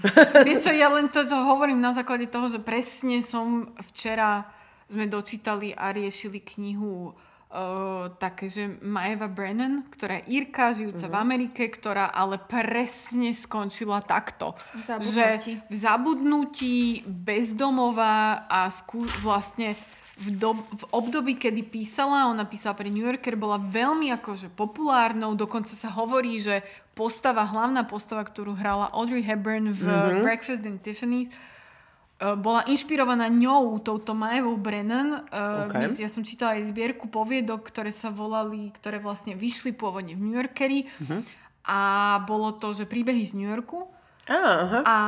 [0.48, 4.48] Vieš čo, ja len to, to hovorím na základe toho, že presne som včera
[4.88, 7.12] sme dočítali a riešili knihu
[7.52, 14.00] uh, také, že Maeva Brennan, ktorá je Irka, žijúca v Amerike, ktorá ale presne skončila
[14.00, 14.56] takto.
[14.72, 15.12] V zabudnutí.
[15.12, 15.26] Že
[15.68, 19.76] v zabudnutí, bezdomová a skú, vlastne
[20.12, 25.32] v, dob, v období, kedy písala, ona písala pre New Yorker, bola veľmi akože populárnou,
[25.32, 26.60] dokonca sa hovorí, že
[26.92, 30.20] postava, hlavná postava, ktorú hrala Audrey Hepburn v mm-hmm.
[30.20, 31.32] Breakfast in Tiffany,
[32.20, 35.24] uh, bola inšpirovaná ňou, touto Maevou Brennan.
[35.32, 35.88] Okay.
[35.88, 36.04] okay.
[36.04, 40.36] Ja som čítala aj zbierku poviedok, ktoré sa volali, ktoré vlastne vyšli pôvodne v New
[40.36, 40.84] Yorkeri.
[40.84, 41.20] Mm-hmm.
[41.62, 41.80] A
[42.28, 43.88] bolo to, že príbehy z New Yorku.
[44.30, 44.86] Aha.
[44.86, 44.98] A,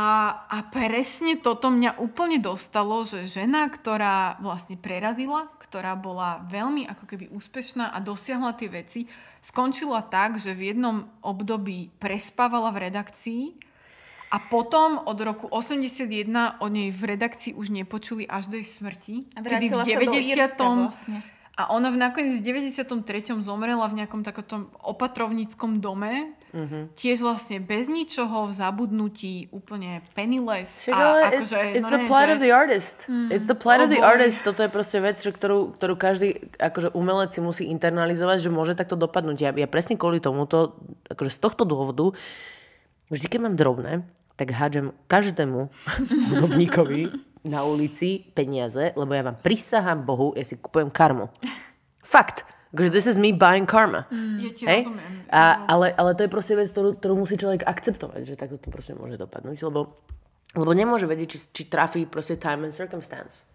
[0.51, 7.05] a presne toto mňa úplne dostalo, že žena, ktorá vlastne prerazila, ktorá bola veľmi ako
[7.07, 9.07] keby úspešná a dosiahla tie veci,
[9.39, 13.43] skončila tak, že v jednom období prespávala v redakcii
[14.35, 19.31] a potom od roku 81 o nej v redakcii už nepočuli až do jej smrti.
[19.39, 21.34] A vrátila sa do Írska vlastne.
[21.55, 22.99] A ona v nakoniec v 93.
[23.39, 26.35] zomrela v nejakom takom opatrovníckom dome.
[26.51, 26.91] Uh-huh.
[26.99, 30.83] Tiež vlastne bez ničoho, v zabudnutí, úplne penniless.
[30.83, 32.97] Však a ale akože, it's, it's no the plight že- of the artist.
[33.31, 34.11] It's the plight Oh of the boy.
[34.19, 34.43] artist.
[34.43, 38.75] Toto je proste vec, že ktorú, ktorú každý akože umelec si musí internalizovať, že môže
[38.75, 39.39] takto dopadnúť.
[39.39, 40.75] Ja, ja presne kvôli tomuto,
[41.07, 42.19] akože z tohto dôvodu,
[43.15, 44.03] vždy keď mám drobné,
[44.35, 45.71] tak hádžem každému
[46.35, 47.15] hudobníkovi
[47.45, 51.29] na ulici peniaze, lebo ja vám prisahám Bohu, ja si kupujem karmu.
[52.01, 52.49] Fakt.
[52.75, 54.09] Akože this is me buying karma.
[54.41, 54.89] Ja ti Hej?
[54.89, 55.13] rozumiem.
[55.31, 58.73] A, ale, ale to je proste vec, ktorú, ktorú musí človek akceptovať, že takto to
[58.73, 59.95] proste môže dopadnúť, lebo,
[60.59, 63.47] lebo nemôže vedieť, či, či trafí proste time and circumstance.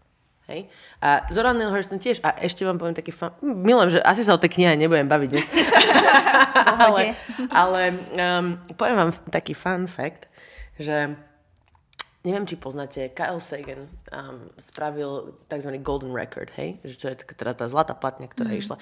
[0.47, 0.71] Hej?
[1.03, 4.33] A Zora Neale Hurston tiež, a ešte vám poviem taký fan, milujem, že asi sa
[4.33, 5.45] o tej knihe nebudem baviť dnes,
[6.85, 7.01] ale,
[7.51, 7.81] ale
[8.15, 10.31] um, poviem vám taký fun fact,
[10.79, 11.13] že
[12.23, 15.71] neviem, či poznáte, Kyle Sagan um, spravil tzv.
[15.79, 16.75] Golden Record, hej?
[16.83, 18.59] Že čo je teda tá zlatá platňa, ktorá mm.
[18.59, 18.75] išla.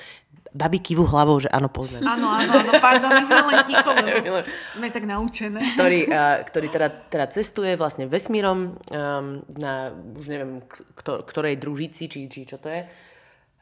[0.57, 2.01] Babi kývu hlavou, že áno, poznám.
[2.01, 4.41] Áno, áno, áno, pardon, my sme len ticho, lebo
[4.81, 5.59] sme tak naučené.
[5.77, 10.65] ktorý, uh, ktorý teda, teda cestuje vlastne vesmírom um, na, už neviem,
[10.97, 12.81] kto, ktorej družici, či, či čo to je.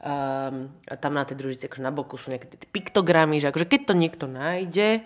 [0.05, 3.67] Um, a tam na tej družici akože na boku sú nejaké tie piktogramy, že akože
[3.67, 5.03] keď to niekto nájde,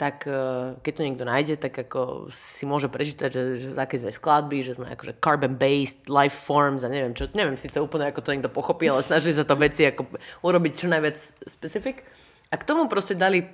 [0.00, 4.08] tak uh, keď to niekto nájde, tak ako si môže prečítať, že, že aké sme
[4.08, 8.32] skladby, že sme akože carbon-based life forms a neviem čo, neviem síce úplne ako to
[8.32, 10.08] niekto pochopí, ale snažili sa to veci ako
[10.40, 12.08] urobiť čo najviac specific.
[12.48, 13.44] A k tomu proste dali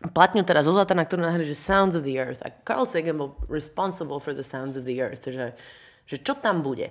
[0.00, 2.40] platňu teraz zo zlata, na ktorú nahrali, že Sounds of the Earth.
[2.40, 5.28] A Carl Sagan bol responsible for the Sounds of the Earth.
[5.28, 5.52] Že,
[6.08, 6.88] že čo tam bude?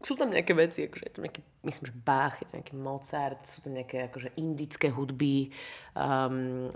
[0.00, 3.40] Sú tam nejaké veci, akože je tam nejaký, myslím, že Bach, je tam nejaký Mozart,
[3.44, 5.52] sú tam nejaké akože indické hudby,
[5.92, 6.72] um,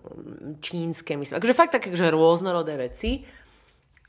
[0.60, 1.40] čínske, myslím.
[1.40, 3.24] Akože fakt také akože rôznorodé veci.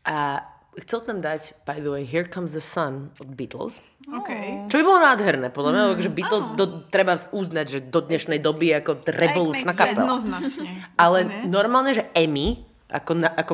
[0.03, 0.43] A
[0.83, 3.79] chcel tam dať, by the way, Here Comes the Sun od Beatles.
[4.05, 4.67] Okay.
[4.67, 8.43] Čo by bolo nádherné, podľa mňa, mm, že Beatles do, treba uznať, že do dnešnej
[8.43, 10.05] doby ako revolučná kapela.
[10.05, 10.69] Jednoznačne.
[10.99, 11.47] Ale ne?
[11.47, 13.53] normálne, že Emmy, ako, na, ako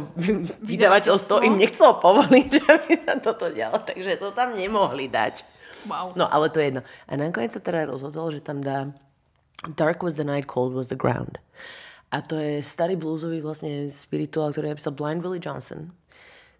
[0.62, 5.42] vydavateľstvo im nechcelo povoliť, že by sa toto dialo, takže to tam nemohli dať.
[5.90, 6.14] Wow.
[6.14, 6.82] No, ale to je jedno.
[7.10, 8.94] A nakoniec sa teda rozhodol, že tam dá
[9.66, 11.42] Dark was the night, cold was the ground.
[12.12, 15.96] A to je starý bluesový vlastne spirituál, ktorý napísal Blind Willie Johnson,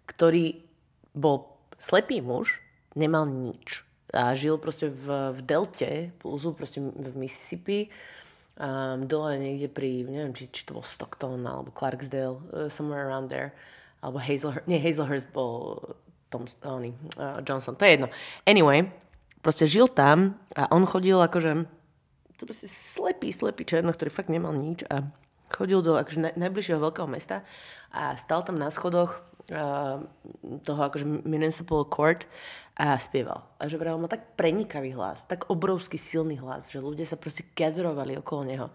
[0.08, 0.64] ktorý
[1.12, 2.64] bol slepý muž,
[2.96, 3.84] nemal nič.
[4.12, 7.92] A žil proste v, v delte bluesu, proste v Mississippi,
[8.58, 13.32] um, dole niekde pri, neviem, či, či to bol Stockton alebo Clarksdale, uh, somewhere around
[13.32, 13.56] there.
[14.02, 15.78] Alebo Hazelhurst, nie, Hazelhurst bol
[16.32, 18.08] Tom, oný, uh, Johnson, to je jedno.
[18.48, 18.88] Anyway,
[19.44, 21.68] proste žil tam a on chodil akože,
[22.40, 25.06] to proste slepý, slepý černo, ktorý fakt nemal nič a
[25.52, 27.44] chodil do akože najbližšieho veľkého mesta
[27.92, 29.20] a stal tam na schodoch
[29.52, 30.00] uh,
[30.64, 32.24] toho akože municipal court
[32.72, 33.44] a spieval.
[33.60, 37.44] A že vraj mal tak prenikavý hlas, tak obrovský silný hlas, že ľudia sa proste
[37.52, 38.66] gatherovali okolo neho.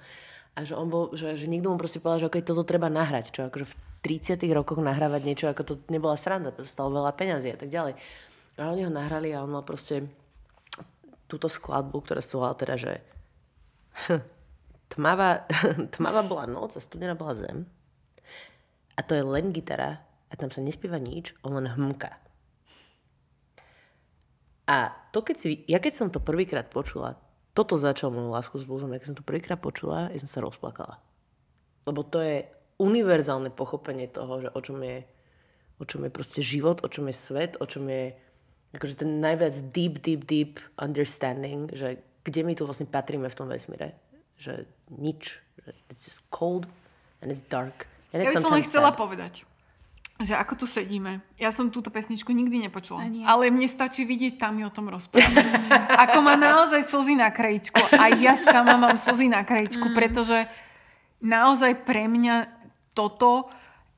[0.58, 3.30] A že on bol, že, že niekto mu proste povedal, že okay, toto treba nahrať,
[3.30, 3.76] čo akože v
[4.06, 7.94] 30 rokoch nahrávať niečo, ako to nebola sranda, to stalo veľa peňazí a tak ďalej.
[8.58, 10.10] A oni ho nahrali a on mal proste
[11.30, 12.94] túto skladbu, ktorá sa teda, že
[14.92, 15.48] tmavá,
[15.96, 17.68] tmavá bola noc a studená bola zem.
[18.98, 22.12] A to je len gitara a tam sa nespieva nič, on len hmka.
[24.68, 27.16] A to keď si, ja keď som to prvýkrát počula,
[27.56, 30.44] toto začal moju lásku s bluesom, ja keď som to prvýkrát počula, ja som sa
[30.44, 31.00] rozplakala.
[31.88, 32.44] Lebo to je
[32.78, 35.08] univerzálne pochopenie toho, že o čom je,
[35.80, 38.14] o čom je proste život, o čom je svet, o čom je
[38.76, 43.48] akože ten najviac deep, deep, deep understanding, že kde my tu vlastne patríme v tom
[43.48, 43.96] vesmíre
[44.38, 45.42] že nič.
[45.66, 46.70] Že it's just cold
[47.20, 47.90] and it's dark.
[48.14, 48.98] And ja by som len chcela sad.
[48.98, 49.34] povedať,
[50.18, 51.22] že ako tu sedíme.
[51.38, 53.06] Ja som túto pesničku nikdy nepočula.
[53.28, 55.46] Ale mne stačí vidieť tam o tom rozprávať.
[56.08, 57.78] ako má naozaj slzy na krajičku.
[57.94, 59.96] A ja sama mám slzy na krajičku, mm.
[59.98, 60.48] pretože
[61.22, 62.36] naozaj pre mňa
[62.96, 63.50] toto...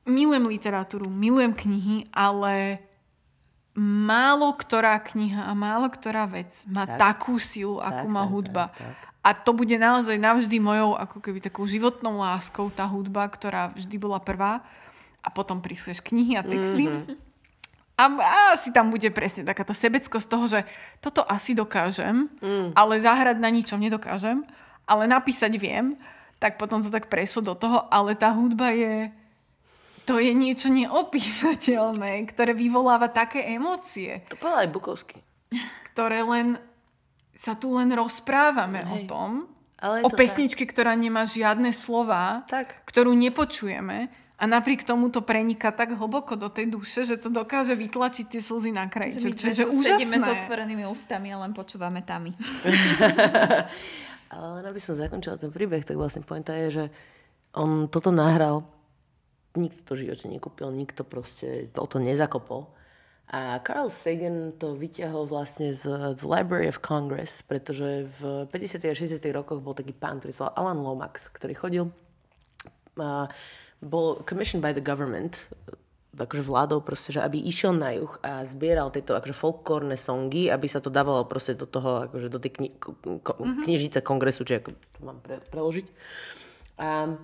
[0.08, 2.80] Milujem literatúru, milujem knihy, ale
[3.78, 6.98] málo ktorá kniha a málo ktorá vec má tak.
[6.98, 8.64] takú silu, akú tak, má hudba.
[8.74, 9.09] Tak, tak.
[9.20, 13.96] A to bude naozaj navždy mojou ako keby takou životnou láskou tá hudba, ktorá vždy
[14.00, 14.64] bola prvá.
[15.20, 16.88] A potom prišleš knihy a texty.
[16.88, 17.30] Mm-hmm.
[18.00, 20.60] A, a asi tam bude presne takáto sebeckosť toho, že
[21.04, 22.72] toto asi dokážem, mm.
[22.72, 24.40] ale zahrať na ničom nedokážem,
[24.88, 26.00] ale napísať viem,
[26.40, 29.12] tak potom to tak prešlo do toho, ale tá hudba je,
[30.08, 34.24] to je niečo neopísateľné, ktoré vyvoláva také emócie.
[34.32, 35.18] To povedal aj Bukovský.
[35.92, 36.56] Ktoré len
[37.40, 38.92] sa tu len rozprávame Hej.
[38.92, 39.30] o tom,
[39.80, 40.76] Ale o pesničke, tak.
[40.76, 42.84] ktorá nemá žiadne slova, tak.
[42.84, 47.72] ktorú nepočujeme a napriek tomu to preniká tak hlboko do tej duše, že to dokáže
[47.72, 49.16] vytlačiť tie slzy na kraj.
[49.16, 50.00] Že my Čiže tu úžasné.
[50.00, 52.36] sedíme s otvorenými ústami a len počúvame tami.
[54.36, 56.84] Ale len aby som zakončila ten príbeh, tak vlastne pointa je, že
[57.56, 58.64] on toto nahral,
[59.56, 62.72] nikto to živote nekúpil, nikto proste o to nezakopol.
[63.30, 65.86] A Carl Sagan to vyťahol vlastne z
[66.18, 68.90] The Library of Congress, pretože v 50.
[68.90, 69.22] a 60.
[69.30, 71.84] rokoch bol taký pán, ktorý sa Alan Lomax, ktorý chodil,
[72.98, 73.30] a
[73.78, 75.38] bol commissioned by the government,
[76.18, 80.66] akože vládou proste, že aby išiel na juh a zbieral tieto akože folklórne songy, aby
[80.68, 83.64] sa to dávalo proste do toho, akože do tej kni- mm-hmm.
[83.64, 85.86] knižnice kongresu, či ako to mám pre- preložiť.
[86.82, 87.14] A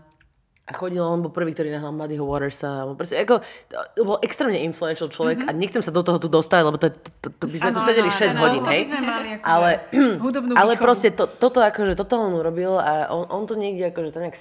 [0.66, 2.90] a chodil, on bol prvý, ktorý nahral Muddyho Watersa.
[2.98, 3.38] Proste, ako,
[3.70, 5.54] to bol extrémne influential človek mm-hmm.
[5.54, 7.76] a nechcem sa do toho tu dostať, lebo to, to, to, to by sme ano,
[7.78, 8.82] tu sedeli ano, 6 ano, hodín, hej?
[8.90, 9.70] Akože ale,
[10.60, 14.18] ale proste to, toto, akože, toto on urobil a on, on to niekde akože to
[14.18, 14.34] nejak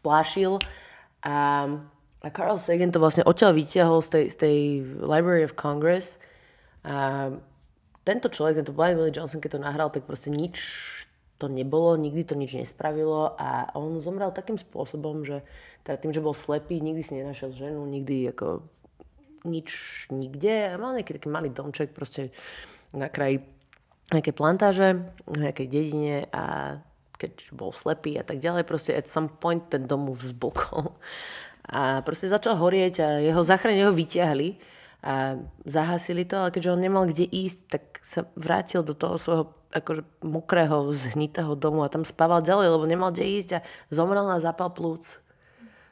[0.00, 0.56] splášil
[1.20, 1.68] a,
[2.24, 4.56] a Carl Sagan to vlastne odtiaľ vytiahol z tej, z tej
[5.04, 6.16] Library of Congress
[6.80, 7.28] a
[8.04, 10.56] tento človek, tento Blind Willie Johnson, keď to nahral, tak proste nič
[11.44, 15.44] to nebolo, nikdy to nič nespravilo a on zomrel takým spôsobom, že
[15.84, 18.64] teda tým, že bol slepý, nikdy si nenašiel ženu, nikdy ako
[19.44, 19.68] nič
[20.08, 20.72] nikde.
[20.72, 22.32] A mal nejaký taký malý domček proste
[22.96, 23.44] na kraji
[24.08, 26.76] nejaké plantáže, nejakej dedine a
[27.16, 30.16] keď bol slepý a tak ďalej, proste at some point ten dom mu.
[31.64, 34.73] A proste začal horieť a jeho záchrane ho vyťahli
[35.04, 35.36] a
[35.68, 40.02] zahasili to, ale keďže on nemal kde ísť, tak sa vrátil do toho svojho akože
[40.24, 44.72] mokrého, zhnitého domu a tam spával ďalej, lebo nemal kde ísť a zomrel na zápal
[44.72, 45.20] plúc.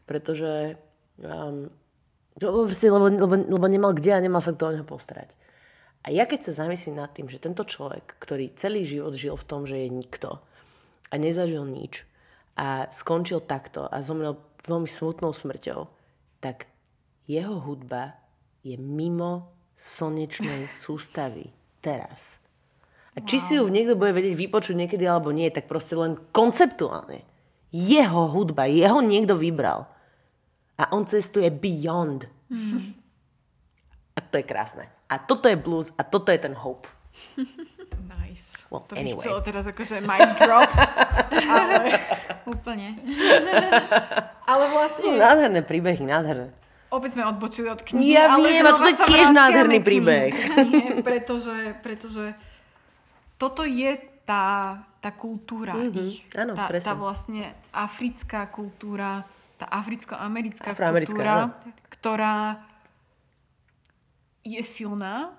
[0.08, 0.80] Pretože
[1.20, 1.68] um,
[2.40, 2.64] lebo,
[3.12, 5.36] lebo, lebo nemal kde a nemal sa kto o neho postarať.
[6.02, 9.46] A ja keď sa zamyslím nad tým, že tento človek, ktorý celý život žil v
[9.46, 10.40] tom, že je nikto
[11.12, 12.08] a nezažil nič
[12.56, 15.86] a skončil takto a zomrel veľmi smutnou smrťou,
[16.40, 16.66] tak
[17.28, 18.21] jeho hudba
[18.62, 21.50] je mimo slnečnej sústavy.
[21.82, 22.38] Teraz.
[23.12, 23.44] A či wow.
[23.44, 27.26] si ju niekto bude vedieť vypočuť niekedy alebo nie, tak proste len konceptuálne.
[27.74, 29.90] Jeho hudba, jeho niekto vybral.
[30.78, 32.24] A on cestuje beyond.
[32.48, 32.96] Mm.
[34.16, 34.88] A to je krásne.
[35.10, 36.88] A toto je blues a toto je ten hope.
[38.08, 38.64] Nice.
[38.72, 39.20] Well, to anyway.
[39.20, 40.72] by chcelo teraz akože mic drop.
[41.32, 42.00] ale,
[42.56, 42.88] Úplne.
[44.52, 46.48] ale vlastne, Nádherné príbehy, nádherné.
[46.92, 48.12] Opäť sme odbočili od knihy.
[48.12, 50.30] Ja ale viem, a toto je tiež nádherný príbeh.
[50.30, 52.36] knihe, pretože, pretože
[53.34, 56.22] toto je tá, tá kultúra Mhm, ich.
[56.30, 56.86] áno, tá, presne.
[56.86, 59.24] tá vlastne africká kultúra,
[59.56, 61.46] tá africko-americká kultúra, áno.
[61.88, 62.62] ktorá
[64.42, 65.34] je silná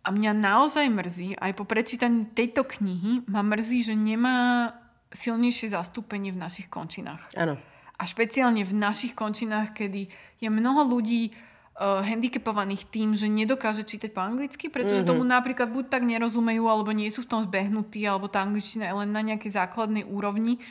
[0.00, 4.72] a mňa naozaj mrzí, aj po prečítaní tejto knihy, ma mrzí, že nemá
[5.12, 7.28] silnejšie zastúpenie v našich končinách.
[7.36, 7.60] Áno.
[8.00, 10.08] A špeciálne v našich končinách, kedy
[10.40, 11.36] je mnoho ľudí
[11.76, 15.20] uh, handicapovaných tým, že nedokáže čítať po anglicky, pretože mm-hmm.
[15.20, 19.04] tomu napríklad buď tak nerozumejú, alebo nie sú v tom zbehnutí, alebo tá angličtina je
[19.04, 20.64] len na nejakej základnej úrovni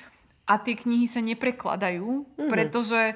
[0.50, 2.50] a tie knihy sa neprekladajú, mm-hmm.
[2.50, 3.14] pretože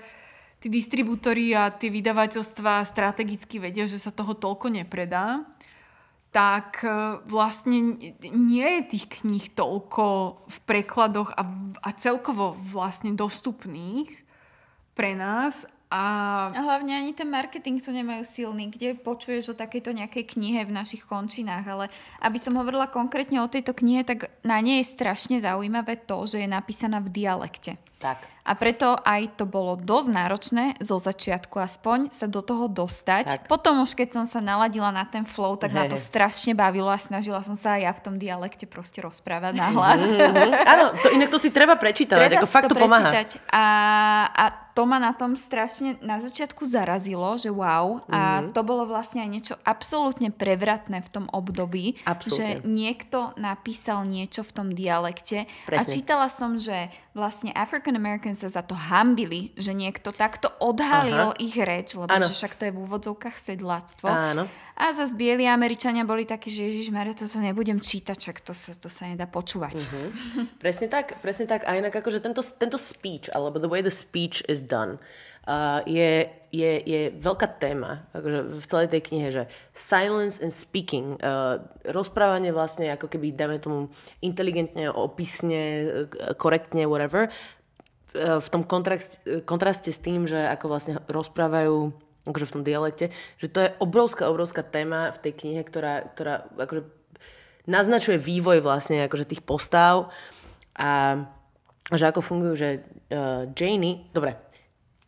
[0.61, 5.43] tí distribútory a tie vydavateľstva strategicky vedia, že sa toho toľko nepredá
[6.33, 7.93] tak e, vlastne
[8.25, 10.05] nie je tých kníh toľko
[10.49, 11.45] v prekladoch a,
[11.85, 14.09] a celkovo vlastne dostupných
[14.97, 15.69] pre nás.
[15.93, 16.01] A
[16.49, 20.73] A hlavne ani ten marketing tu nemajú silný, kde počuješ o takejto nejakej knihe v
[20.73, 21.85] našich končinách, ale
[22.25, 26.41] aby som hovorila konkrétne o tejto knihe, tak na nej je strašne zaujímavé to, že
[26.41, 27.77] je napísaná v dialekte.
[28.01, 28.32] Tak.
[28.43, 33.25] A preto aj to bolo dosť náročné, zo začiatku aspoň, sa do toho dostať.
[33.25, 33.41] Tak.
[33.47, 36.99] Potom už keď som sa naladila na ten flow, tak ma to strašne bavilo a
[36.99, 40.03] snažila som sa aj ja v tom dialekte proste rozprávať na hlas.
[40.67, 43.11] Áno, to, inak to si treba prečítať, ako si fakt to, pomáha.
[43.11, 43.29] prečítať.
[43.47, 43.65] A,
[44.27, 48.01] a to ma na tom strašne na začiatku zarazilo, že wow.
[48.09, 48.57] A Mhm.
[48.57, 52.01] to bolo vlastne aj niečo absolútne prevratné v tom období.
[52.03, 52.59] Absolútne.
[52.59, 55.45] Že niekto napísal niečo v tom dialekte.
[55.45, 55.93] A Presne.
[55.93, 61.37] čítala som, že vlastne African Americans sa za to hambili, že niekto takto odhalil Aha.
[61.37, 64.09] ich reč, lebo že však to je v úvodzovkách sedláctvo.
[64.09, 64.49] Áno.
[64.73, 68.89] A zase bieli Američania boli takí, že Ježiš toto nebudem čítať, však to sa, to
[68.89, 69.85] sa nedá počúvať.
[69.85, 70.57] Mhm.
[70.63, 71.63] Presne tak, presne tak.
[71.69, 74.97] A inak akože tento, tento speech, alebo the way the speech is done,
[75.45, 79.43] uh, je, je, je veľká téma akože v celej tej knihe, že
[79.77, 81.61] silence and speaking, uh,
[81.93, 83.93] rozprávanie vlastne ako keby, dáme tomu
[84.25, 85.61] inteligentne, opisne,
[86.41, 87.29] korektne, whatever,
[88.13, 91.89] v tom kontraste, kontraste s tým, že ako vlastne rozprávajú
[92.23, 96.47] akože v tom dialekte, že to je obrovská, obrovská téma v tej knihe, ktorá, ktorá
[96.55, 96.87] akože
[97.63, 100.11] naznačuje vývoj vlastne akože tých postav
[100.75, 101.23] a
[101.91, 102.69] že ako fungujú, že
[103.11, 104.39] uh, Janie, dobre,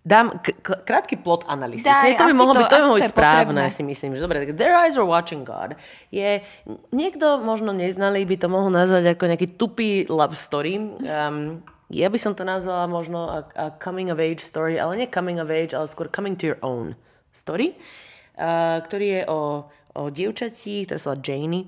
[0.03, 1.87] dám k- krátky plot analýzy.
[1.87, 3.73] Daj, Nie, to by mohlo to- byť, to by mohlo byť správne, potrebné.
[3.73, 4.11] si myslím.
[4.13, 5.79] Že dobre, tak Their Eyes Are Watching God
[6.11, 6.43] je,
[6.91, 10.77] niekto možno neznalý by to mohol nazvať ako nejaký tupý love story.
[11.01, 15.07] Um, ja by som to nazvala možno a, a coming of age story, ale nie
[15.07, 16.93] coming of age, ale skôr coming to your own
[17.35, 19.67] story, uh, ktorý je o,
[19.99, 21.67] o dievčati, ktorá sa volá Janie,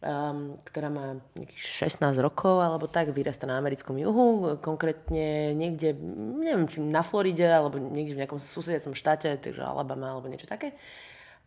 [0.00, 5.92] um, ktorá má nejakých 16 rokov alebo tak, vyrasta na americkom juhu, konkrétne niekde,
[6.40, 10.72] neviem, či na Floride alebo niekde v nejakom susediacom štáte, takže Alabama alebo niečo také.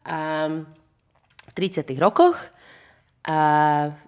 [0.03, 0.47] A
[1.43, 2.37] v 30 rokoch
[3.23, 3.39] a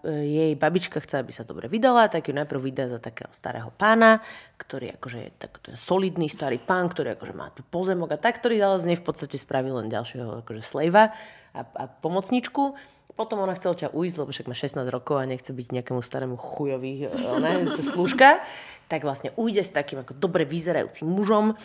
[0.04, 3.72] e, jej babička chce, aby sa dobre vydala, tak ju najprv vydá za takého starého
[3.72, 4.20] pána,
[4.60, 8.44] ktorý akože je tak ten solidný starý pán, ktorý akože má tu pozemok a tak,
[8.44, 11.16] ktorý ale z nej v podstate spravil len ďalšieho akože slejva
[11.56, 12.76] a, a pomocničku.
[13.16, 16.36] Potom ona chcela ťa ujsť, lebo však má 16 rokov a nechce byť nejakému starému
[16.36, 18.44] chujovi e, ne, slúžka.
[18.92, 21.56] Tak vlastne ujde s takým ako dobre vyzerajúcim mužom,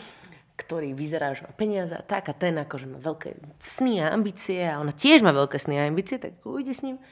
[0.54, 4.62] ktorý vyzerá, že má peniaze a tak a ten akože má veľké sny a ambície
[4.62, 7.02] a ona tiež má veľké sny a ambície, tak ujde s ním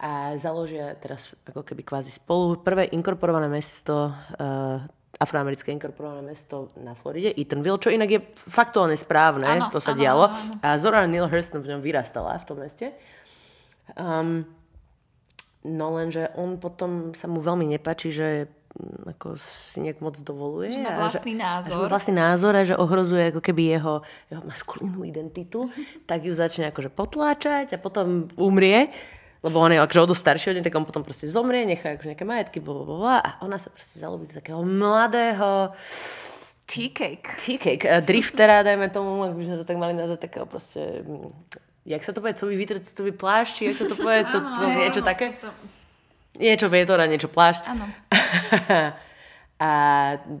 [0.00, 4.80] a založia teraz ako keby kvázi spolu prvé inkorporované mesto, uh,
[5.20, 10.00] afroamerické inkorporované mesto na Floride, Eatonville, čo inak je faktuálne správne, Áno, to sa áno,
[10.00, 10.24] dialo.
[10.32, 10.64] áno, áno.
[10.64, 12.96] A Zora Neale Hurston v ňom vyrastala v tom meste.
[13.92, 14.48] Um,
[15.68, 18.48] no lenže on potom sa mu veľmi nepáči, že
[18.80, 20.72] mm, ako si nejak moc dovoluje.
[20.72, 21.68] Že má a vlastný že, názor.
[21.68, 23.94] A že má vlastný názor a že ohrozuje ako keby jeho,
[24.32, 25.68] jeho maskulínnu identitu,
[26.08, 28.88] tak ju začne akože potláčať a potom umrie.
[29.40, 31.96] Lebo on je akože o dosť starší od nej, tak on potom proste zomrie, nechá
[31.96, 35.72] akože nejaké majetky, bla, bla, bla, bla, a ona sa proste zalúbi do takého mladého
[36.70, 37.26] Tea cake.
[37.40, 41.02] tea cake, eh, driftera, dajme tomu, ak by sme to tak mali nazvať, takého proste,
[41.02, 41.32] mm,
[41.82, 44.78] jak sa to povie, co vy vytretový plášť, jak sa to povie, to, to, Áno,
[44.78, 45.34] niečo také?
[46.38, 47.74] Niečo vietor a niečo plášť.
[47.74, 47.90] Áno.
[49.60, 49.70] a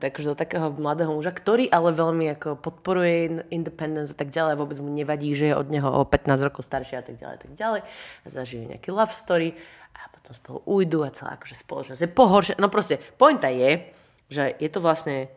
[0.00, 4.80] takže do takého mladého muža, ktorý ale veľmi ako podporuje independence a tak ďalej, vôbec
[4.80, 7.52] mu nevadí, že je od neho o 15 rokov starší a tak ďalej, a tak
[7.52, 7.80] ďalej.
[8.24, 9.52] A zažijú nejaký love story
[9.92, 12.56] a potom spolu ujdu a celá akože spoločnosť je pohoršia.
[12.56, 13.92] No proste, pointa je,
[14.32, 15.28] že je to vlastne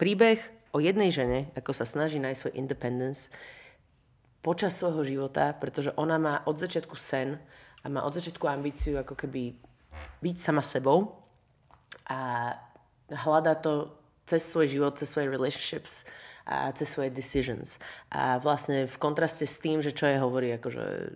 [0.00, 0.40] príbeh
[0.72, 3.28] o jednej žene, ako sa snaží nájsť svoj independence
[4.40, 7.36] počas svojho života, pretože ona má od začiatku sen
[7.84, 9.60] a má od začiatku ambíciu ako keby
[10.24, 11.20] byť sama sebou
[12.08, 12.54] a
[13.10, 13.92] hľadá to
[14.26, 16.02] cez svoj život, cez svoje relationships
[16.46, 17.78] a cez svoje decisions.
[18.10, 21.14] A vlastne v kontraste s tým, že čo je hovorí akože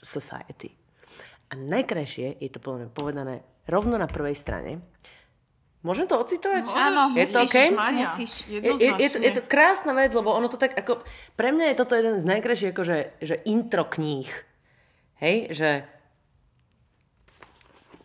[0.00, 0.72] society.
[1.48, 4.84] A najkrajšie je to podľa mňa povedané rovno na prvej strane.
[5.80, 6.68] Môžem to ocitovať?
[6.74, 7.68] Áno, je musíš, to okay?
[7.72, 8.32] musíš.
[8.50, 11.06] Je, je, je, to, je to krásna vec, lebo ono to tak ako...
[11.38, 14.28] Pre mňa je toto jeden z najkrajších akože, že intro kníh.
[15.22, 15.70] Hej, že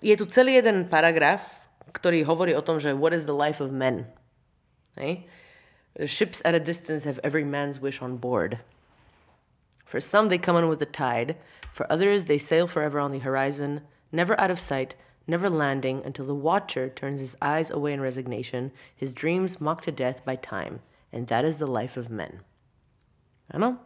[0.06, 1.63] je tu celý jeden paragraf,
[1.94, 4.10] ktorý hovorí o tom, že what is the life of men.
[4.98, 5.26] Hej?
[6.06, 8.60] Ships at a distance have every man's wish on board.
[9.86, 11.38] For some, they come in with the tide.
[11.72, 13.82] For others, they sail forever on the horizon,
[14.12, 14.96] never out of sight,
[15.28, 19.92] never landing until the watcher turns his eyes away in resignation, his dreams mocked to
[19.92, 20.82] death by time.
[21.14, 22.42] And that is the life of men.
[23.54, 23.78] Áno?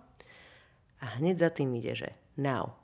[1.02, 2.80] A hneď za tým ide, že now,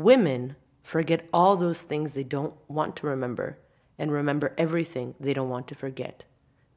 [0.00, 3.58] women forget all those things they don't want to remember
[3.98, 6.24] and remember everything they don't want to forget.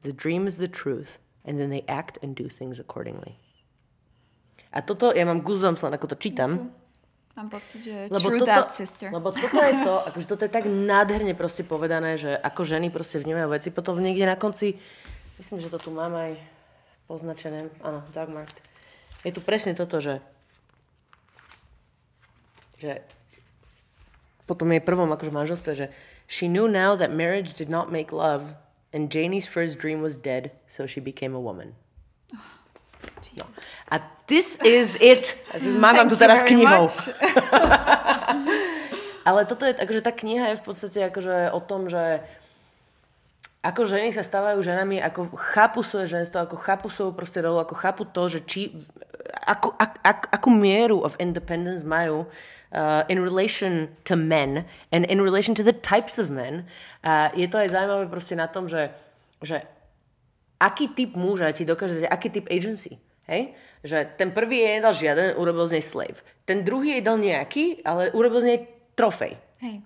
[0.02, 3.38] The dream is the truth, and then they act and do things accordingly.
[4.72, 6.72] A toto, ja mám goosebumps len ako to čítam.
[7.32, 9.08] Mám pocit, že lebo true toto, that, sister.
[9.08, 13.20] Lebo toto je to, akože toto je tak nádherne proste povedané, že ako ženy proste
[13.20, 13.68] vnímajú veci.
[13.72, 14.76] Potom niekde na konci,
[15.40, 16.36] myslím, že to tu mám aj
[17.08, 17.72] poznačené.
[17.84, 18.52] Áno, Dagmart.
[19.24, 20.20] Je tu presne toto, že
[22.82, 22.98] že
[24.42, 25.86] potom je prvom akože manželstve, že
[26.32, 28.56] She knew now that marriage did not make love,
[28.88, 31.76] and Janie's first dream was dead, so she became a woman.
[33.36, 33.44] no.
[33.92, 34.00] A uh,
[34.32, 35.36] this is it.
[35.60, 36.88] Mám tu teraz knihou.
[39.28, 42.24] Ale toto je, akože tá kniha je v podstate akože o tom, že
[43.60, 47.76] ako ženy sa stávajú ženami, ako chápu svoje ženstvo, ako chápu svoju proste rolu, ako
[47.76, 48.72] chápu to, že či,
[49.32, 49.72] ak,
[50.04, 52.28] ak, akú mieru of independence majú
[52.72, 56.68] uh, in relation to men and in relation to the types of men.
[57.04, 58.92] Uh, je to aj zaujímavé proste na tom, že,
[59.40, 59.64] že
[60.60, 63.00] aký typ muža ti dokáže aký typ agency.
[63.26, 63.54] Hej?
[63.82, 66.18] Že ten prvý jej nedal žiaden, urobil z nej slave.
[66.46, 68.58] Ten druhý jej dal nejaký, ale urobil z nej
[68.94, 69.34] trofej.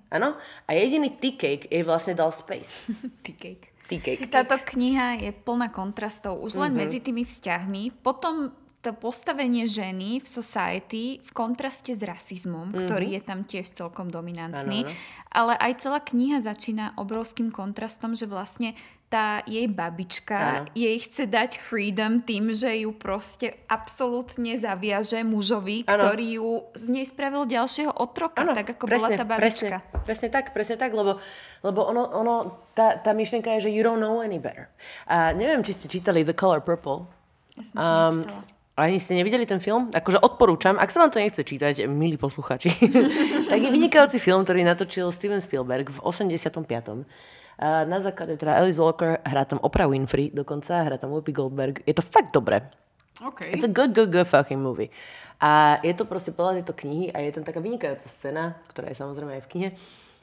[0.09, 0.41] Áno?
[0.65, 2.89] A jediný T-Cake jej vlastne dal space.
[3.25, 3.77] T-Cake.
[3.87, 4.27] T-Cake.
[4.33, 6.81] Táto kniha je plná kontrastov už len mm-hmm.
[6.81, 8.01] medzi tými vzťahmi.
[8.01, 8.57] Potom
[8.87, 12.83] to postavenie ženy v society v kontraste s rasizmom, mm-hmm.
[12.87, 14.87] ktorý je tam tiež celkom dominantný.
[14.87, 15.35] Ano, ano.
[15.35, 20.71] Ale aj celá kniha začína obrovským kontrastom, že vlastne tá jej babička ano.
[20.75, 26.11] jej chce dať freedom tým, že ju proste absolútne zaviaže mužovi, ano.
[26.11, 29.77] ktorý ju z nej spravil ďalšieho otroka, ano, tak ako presne, bola tá babička.
[29.79, 31.23] Presne, presne tak, presne tak, lebo,
[31.63, 32.35] lebo ono, ono
[32.75, 34.67] tá, tá myšlienka je, že you don't know any better.
[35.07, 37.07] A neviem, či ste čítali The Color Purple.
[37.57, 38.15] Ja som um,
[38.77, 39.89] ani ste nevideli ten film?
[39.89, 42.69] Akože odporúčam, ak sa vám to nechce čítať, milí posluchači,
[43.51, 47.09] tak je vynikajúci film, ktorý natočil Steven Spielberg v 85.
[47.89, 51.81] Na základe teda Alice Walker, hrá tam Oprah Winfrey dokonca, hrá tam Whoopi Goldberg.
[51.89, 52.69] Je to fakt dobré.
[53.17, 53.57] Okay.
[53.57, 54.93] It's a good, good, good fucking movie.
[55.41, 59.01] A je to proste podľa tejto knihy a je tam taká vynikajúca scéna, ktorá je
[59.01, 59.69] samozrejme aj v knihe,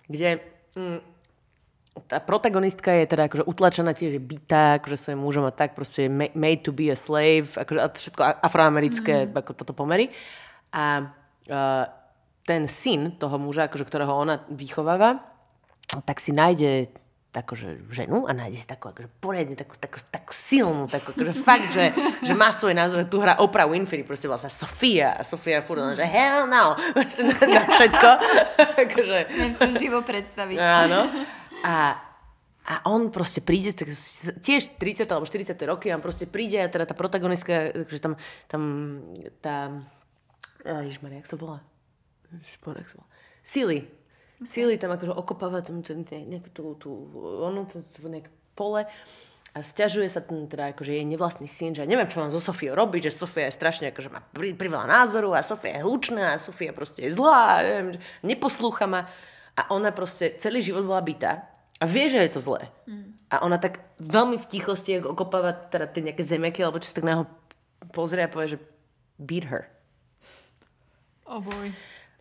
[0.09, 0.29] kde
[0.77, 0.99] mm,
[2.09, 6.09] tá protagonistka je teda akože utlačená tiež, je bytá akože svojim mužom a tak proste
[6.09, 9.39] made to be a slave, akože a všetko afroamerické mm-hmm.
[9.39, 10.09] ako toto pomery.
[10.73, 11.85] A uh,
[12.43, 15.21] ten syn toho muža, akože, ktorého ona vychováva,
[16.03, 16.89] tak si nájde
[17.33, 21.73] akože ženu a nájde si takú akože poriadne, takú, takú, takú silnú, takú akože fakt,
[21.73, 21.89] že,
[22.21, 26.05] že má svoj názov, tu hra Oprah Winfrey, proste vlastne Sofia a Sofia furt že
[26.05, 28.09] hell no, na, na všetko.
[28.85, 29.17] akože...
[29.33, 30.57] Neviem si živo predstaviť.
[30.61, 31.09] Áno.
[31.63, 31.97] A,
[32.67, 33.91] a on proste príde, tak,
[34.43, 38.19] tiež 30 alebo 40 roky, a on proste príde a teda tá protagonistka, že tam,
[38.51, 38.61] tam
[39.39, 39.83] tá,
[40.63, 41.59] ježišmaria, jak sa volá?
[42.31, 43.09] Ježišmaria, jak sa volá?
[43.43, 43.79] Silly.
[43.83, 44.47] Okay.
[44.47, 46.91] Silly tam akože okopáva tam nejakú tú, tú,
[47.43, 48.83] onu, tú, tú nejaké pole
[49.53, 52.73] a stiažuje sa ten teda akože jej nevlastný syn, že neviem, čo mám so Sofiou
[52.73, 56.41] robiť, že Sofia je strašne akože má pri, priveľa názoru a Sofia je hlučná a
[56.41, 59.05] Sofia proste je zlá, neviem, neposlúcha ma.
[59.53, 62.69] A ona proste celý život bola bytá a vie, že je to zlé.
[62.85, 63.17] Mm.
[63.33, 67.01] A ona tak veľmi v tichosti, ako okopáva teda tie nejaké zemiaky, alebo čo tak
[67.05, 67.25] na ho
[67.89, 68.59] pozrie a povie, že
[69.17, 69.69] beat her.
[71.25, 71.73] Oh boy.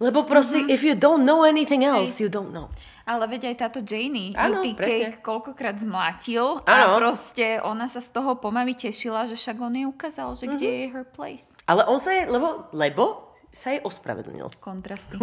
[0.02, 0.74] Lebo proste, mm-hmm.
[0.74, 2.26] if you don't know anything else, hey.
[2.26, 2.66] you don't know.
[3.06, 5.14] Ale veď aj táto Janie, presne.
[5.14, 6.94] Cake, koľkokrát zmlátil Áno.
[6.94, 10.66] a proste ona sa z toho pomaly tešila, že však on jej ukázal, že kde
[10.70, 10.74] Mhm.
[10.78, 11.58] je her place.
[11.66, 14.48] Ale on sa jej, lebo, lebo sa jej ospravedlnil.
[14.58, 15.20] Kontrasty.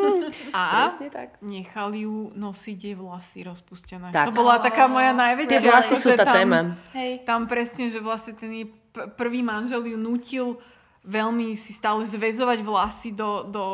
[0.56, 1.36] A Presne tak.
[1.44, 4.10] nechal ju nosiť jej vlasy rozpustené.
[4.10, 4.28] Tak.
[4.28, 5.68] To bola taká moja Tie najväčšia...
[5.68, 6.58] vlasy sú že tá tam- téma.
[6.96, 7.12] Hej.
[7.28, 8.66] Tam presne, že vlastne ten jej
[9.14, 10.56] prvý manžel ju nutil
[11.04, 13.64] veľmi si stále zväzovať vlasy do, do,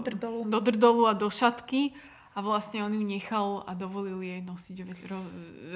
[0.00, 0.48] Drdolu.
[0.48, 1.92] do drdolu a do šatky
[2.32, 4.76] a vlastne on ju nechal a dovolil jej nosiť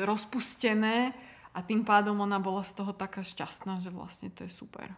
[0.02, 1.12] rozpustené
[1.52, 4.94] a tým pádom ona bola z toho taká šťastná, že vlastne to je super.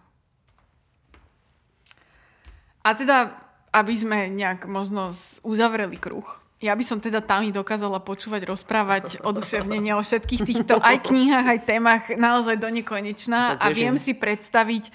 [2.81, 3.37] A teda,
[3.71, 5.13] aby sme nejak možno
[5.45, 11.09] uzavreli kruh, ja by som teda tam dokázala počúvať, rozprávať oduševnenie o všetkých týchto aj
[11.09, 14.93] knihách, aj témach naozaj do nekonečná a viem si predstaviť e,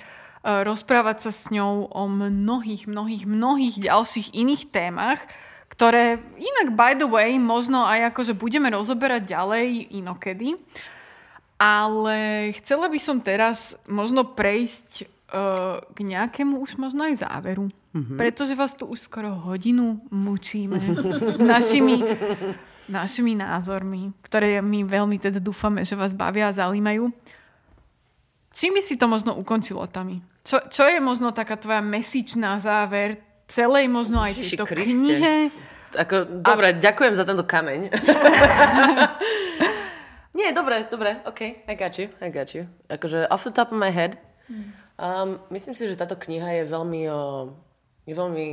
[0.61, 5.19] rozprávať sa s ňou o mnohých, mnohých, mnohých ďalších iných témach,
[5.73, 10.61] ktoré inak by the way možno aj akože budeme rozoberať ďalej inokedy.
[11.55, 15.14] Ale chcela by som teraz možno prejsť
[15.91, 17.73] k nejakému už možno aj záveru.
[17.95, 18.19] Mm-hmm.
[18.19, 20.77] Pretože vás tu už skoro hodinu mučíme
[21.39, 22.03] našimi,
[22.91, 27.09] našimi názormi, ktoré my veľmi teda dúfame, že vás bavia a zaujímajú.
[28.55, 30.21] Čím by si to možno ukončilo, Tami?
[30.45, 31.81] Čo, čo je možno taká tvoja
[32.37, 33.17] na záver
[33.49, 34.93] celej možno aj Ježiši tejto Kriste.
[34.93, 35.35] knihe?
[35.95, 37.87] Ako, dobre, ďakujem za tento kameň.
[40.37, 42.67] Nie, dobre, dobre, OK, I got you, I got you.
[42.91, 44.19] Akože off the top of my head,
[44.99, 47.53] um, myslím si, že táto kniha je veľmi, o,
[48.07, 48.45] je veľmi,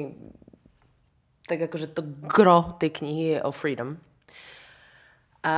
[1.46, 3.98] tak akože to gro tej knihy je o freedom.
[5.42, 5.54] A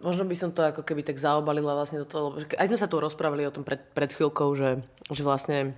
[0.00, 2.88] možno by som to ako keby tak zaobalila vlastne do toho, lebo aj sme sa
[2.88, 4.80] tu rozprávali o tom pred, pred chvíľkou, že,
[5.12, 5.76] že vlastne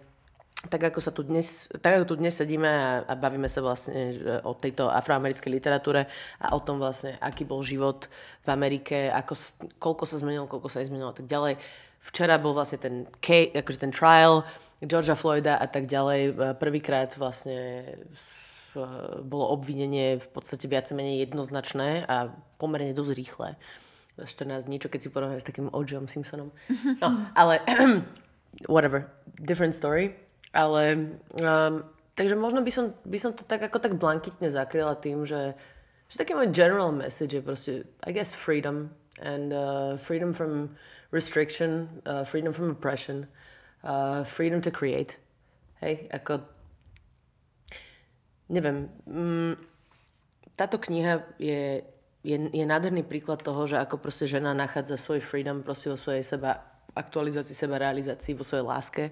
[0.64, 4.16] tak ako sa tu dnes, tak ako tu dnes sedíme a, a bavíme sa vlastne
[4.48, 6.08] o tejto afroamerickej literatúre
[6.40, 8.08] a o tom vlastne, aký bol život
[8.44, 9.36] v Amerike, ako,
[9.76, 11.60] koľko sa zmenilo, koľko sa nezmenilo a tak ďalej.
[12.04, 12.94] Včera bol vlastne ten,
[13.24, 14.44] case, akože ten trial
[14.84, 16.36] Georgia Floyda a tak ďalej.
[16.60, 17.88] Prvýkrát vlastne
[18.76, 22.28] v- bolo obvinenie v podstate viac menej jednoznačné a
[22.60, 23.48] pomerne dosť rýchle.
[24.14, 26.06] 14 dní, čo keď si porovnáme s takým O.J.
[26.06, 26.54] Simpsonom.
[27.02, 27.08] No,
[27.40, 27.58] ale
[28.70, 29.10] whatever,
[29.42, 30.14] different story.
[30.54, 31.10] Ale
[31.42, 31.82] um,
[32.14, 35.58] takže možno by som, by som to tak ako tak blankitne zakryla tým, že,
[36.06, 37.72] že taký môj general message je proste,
[38.06, 40.78] I guess, freedom and uh, freedom from
[41.14, 43.30] restriction, uh, freedom from oppression,
[43.86, 45.14] uh, freedom to create.
[45.78, 46.42] Hej, ako
[48.50, 49.54] neviem, mm,
[50.58, 51.86] táto kniha je,
[52.26, 56.26] je, je nádherný príklad toho, že ako proste žena nachádza svoj freedom proste vo svojej
[56.26, 56.62] seba
[56.94, 59.04] aktualizácii, seba realizácii, vo svojej láske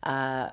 [0.00, 0.48] a,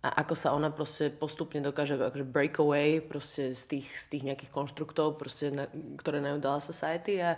[0.00, 4.24] a ako sa ona proste postupne dokáže akože break away proste z tých, z tých
[4.32, 5.68] nejakých konštruktov, proste na,
[6.00, 7.36] ktoré nám dala society a,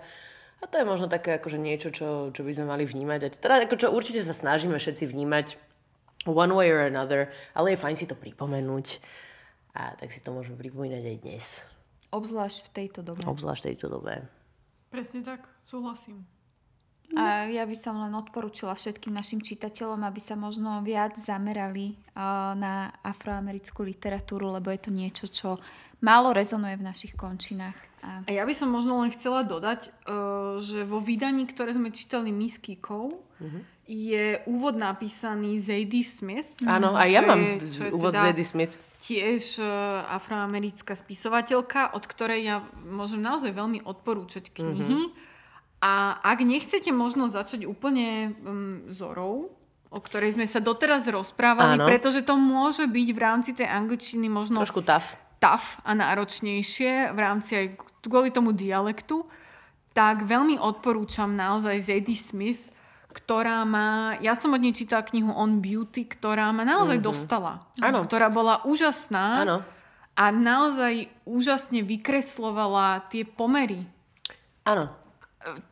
[0.63, 3.21] a to je možno také akože niečo, čo, čo by sme mali vnímať.
[3.27, 5.59] A teda ako čo určite sa snažíme všetci vnímať
[6.31, 9.03] one way or another, ale je fajn si to pripomenúť.
[9.75, 11.45] A tak si to môžeme pripomínať aj dnes.
[12.15, 13.27] Obzvlášť v tejto dobe.
[13.27, 14.23] Obzvlášť v tejto dobe.
[14.93, 16.23] Presne tak, súhlasím.
[17.13, 22.57] A ja by som len odporúčila všetkým našim čitateľom, aby sa možno viac zamerali uh,
[22.57, 25.51] na afroamerickú literatúru, lebo je to niečo, čo
[26.03, 27.79] málo rezonuje v našich končinách.
[28.03, 31.95] A A ja by som možno len chcela dodať, uh, že vo vydaní, ktoré sme
[31.95, 33.23] čítali My s Kikou,
[33.87, 36.47] je úvod napísaný Zadie Smith.
[36.63, 38.75] Áno, a ja mám je- úvod teda Zadie Smith.
[39.03, 39.67] Tiež uh,
[40.07, 45.11] afroamerická spisovateľka, od ktorej ja môžem naozaj veľmi odporúčať knihy.
[45.83, 49.51] A ak nechcete možno začať úplne um, zorou,
[49.91, 51.85] o ktorej sme sa doteraz rozprávali, Áno.
[51.85, 55.19] pretože to môže byť v rámci tej angličtiny možno Trošku tough.
[55.43, 57.67] Tough a náročnejšie v rámci aj
[58.07, 59.27] kvôli tomu dialektu,
[59.91, 62.71] tak veľmi odporúčam naozaj Zadie Smith,
[63.13, 67.69] ktorá má, ja som od nej čítala knihu On Beauty, ktorá ma naozaj dostala.
[67.77, 68.07] Áno.
[68.07, 69.59] Ktorá bola úžasná Áno.
[70.17, 73.85] a naozaj úžasne vykreslovala tie pomery
[74.65, 74.89] Áno.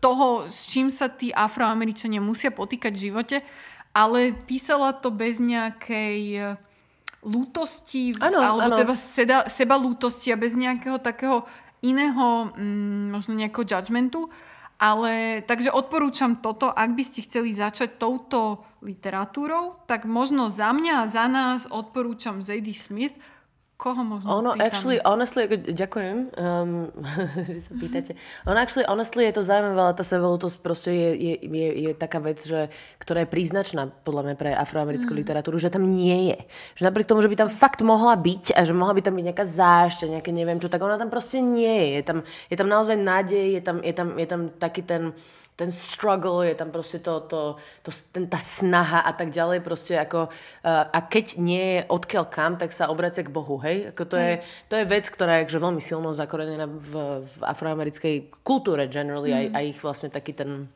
[0.05, 3.37] toho, s čím sa tí afroameričania musia potýkať v živote,
[3.97, 6.59] ale písala to bez nejakej
[7.21, 8.79] lútosti, Áno, alebo áno.
[8.81, 11.45] teda seda, seba lútosti a bez nejakého takého
[11.85, 14.29] iného, mm, možno nejakého judgmentu.
[14.81, 21.05] Ale, takže odporúčam toto, ak by ste chceli začať touto literatúrou, tak možno za mňa
[21.05, 23.13] a za nás odporúčam Zadie Smith,
[23.81, 25.17] koho možno Ono actually, tam...
[25.17, 26.93] honestly, ako, ďakujem, um,
[27.57, 28.13] že sa pýtate.
[28.45, 32.21] Ono actually, honestly, je to zaujímavé, ale tá sevolutosť proste je, je, je, je taká
[32.21, 32.69] vec, že,
[33.01, 35.19] ktorá je príznačná podľa mňa pre afroamerickú mm.
[35.25, 36.39] literatúru, že tam nie je.
[36.77, 39.25] Že napriek tomu, že by tam fakt mohla byť a že mohla by tam byť
[39.33, 41.89] nejaká zášť, nejaké neviem čo, tak ona tam proste nie je.
[41.97, 42.19] Je tam,
[42.53, 45.17] je tam naozaj nádej, je tam, je tam, je tam taký ten
[45.61, 49.93] ten struggle, je tam proste to, to, to, ten, tá snaha a tak ďalej proste
[50.01, 53.93] ako, uh, a keď nie je odkiaľ kam, tak sa obracia k Bohu, hej?
[53.93, 54.25] Ako to, mm.
[54.25, 54.35] je,
[54.73, 59.37] to je vec, ktorá je veľmi silno zakorenená v, v afroamerickej kultúre generally, mm.
[59.37, 60.73] aj, aj ich vlastne taký ten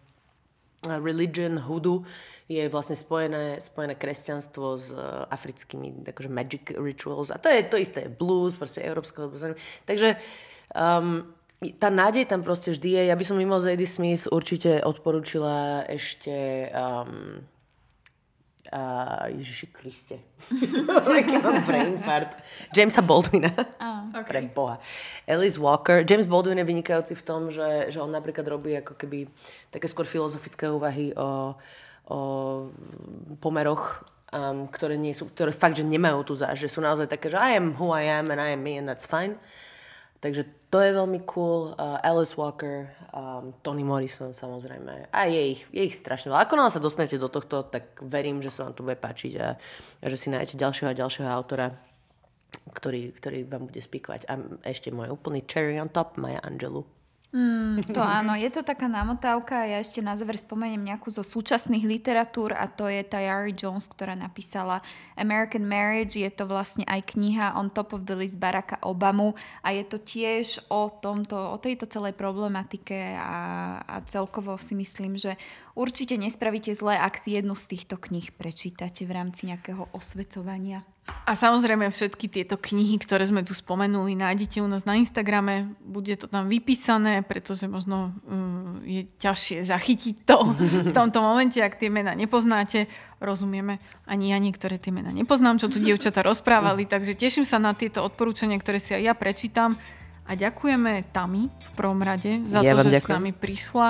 [0.85, 2.05] religion, hudu
[2.45, 7.80] je vlastne spojené, spojené kresťanstvo s uh, africkými akože magic rituals a to je to
[7.80, 9.32] isté, blues, proste európskeho
[9.89, 10.20] Takže
[10.76, 11.24] um,
[11.73, 13.03] tá nádej tam proste vždy je.
[13.09, 17.41] Ja by som mimo Zadie Smith určite odporúčila ešte um,
[18.69, 20.21] uh, Ježiši Kriste.
[21.69, 22.37] brain fart.
[22.77, 23.49] Jamesa Baldwina.
[23.81, 24.29] Oh, okay.
[24.29, 24.77] Pre Boha.
[25.25, 26.05] Alice Walker.
[26.05, 29.31] James Baldwin je vynikajúci v tom, že, že on napríklad robí ako keby
[29.73, 31.57] také skôr filozofické úvahy o,
[32.11, 32.19] o
[33.41, 34.05] pomeroch
[34.35, 37.39] um, ktoré, nie sú, ktoré fakt, že nemajú tu záž, že sú naozaj také, že
[37.39, 39.39] I am who I am and I am me and that's fine.
[40.19, 41.70] Takže to je veľmi cool.
[41.79, 45.07] Uh, Alice Walker, um, Tony Morrison samozrejme.
[45.14, 46.51] A je ich, je ich strašne veľa.
[46.51, 49.55] Ako nám sa dostanete do tohto, tak verím, že sa vám to bude páčiť a,
[50.03, 51.79] a že si nájdete ďalšieho a ďalšieho autora,
[52.75, 54.27] ktorý, ktorý vám bude spíkovať.
[54.27, 54.35] A
[54.66, 56.91] ešte môj úplný cherry on top, Maya Angelou.
[57.35, 59.66] Mm, to áno, je to taká namotávka.
[59.66, 64.14] Ja ešte na záver spomeniem nejakú zo súčasných literatúr a to je Tayari Jones, ktorá
[64.14, 64.87] napísala
[65.18, 66.14] American Marriage.
[66.14, 69.35] Je to vlastne aj kniha On Top of the List Baracka Obamu
[69.66, 75.18] a je to tiež o, tomto, o tejto celej problematike a, a celkovo si myslím,
[75.18, 75.35] že
[75.74, 80.87] určite nespravíte zle, ak si jednu z týchto kníh prečítate v rámci nejakého osvecovania.
[81.05, 85.76] A samozrejme všetky tieto knihy, ktoré sme tu spomenuli, nájdete u nás na Instagrame.
[85.84, 90.57] Bude to tam vypísané, pretože možno um, je ťažšie zachytiť to
[90.88, 92.88] v tomto momente, ak tie mená nepoznáte.
[93.20, 97.76] Rozumieme, ani ja niektoré tie mená nepoznám, čo tu dievčata rozprávali, takže teším sa na
[97.76, 99.76] tieto odporúčania, ktoré si aj ja prečítam.
[100.24, 103.05] A ďakujeme Tami v prvom rade za ja to, že ďakujem.
[103.05, 103.88] s nami prišla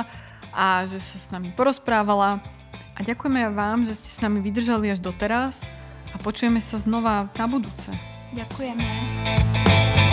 [0.51, 2.43] a že sa s nami porozprávala.
[2.95, 5.71] A ďakujeme vám, že ste s nami vydržali až doteraz
[6.15, 7.91] a počujeme sa znova na budúce.
[8.33, 10.04] Ďakujeme.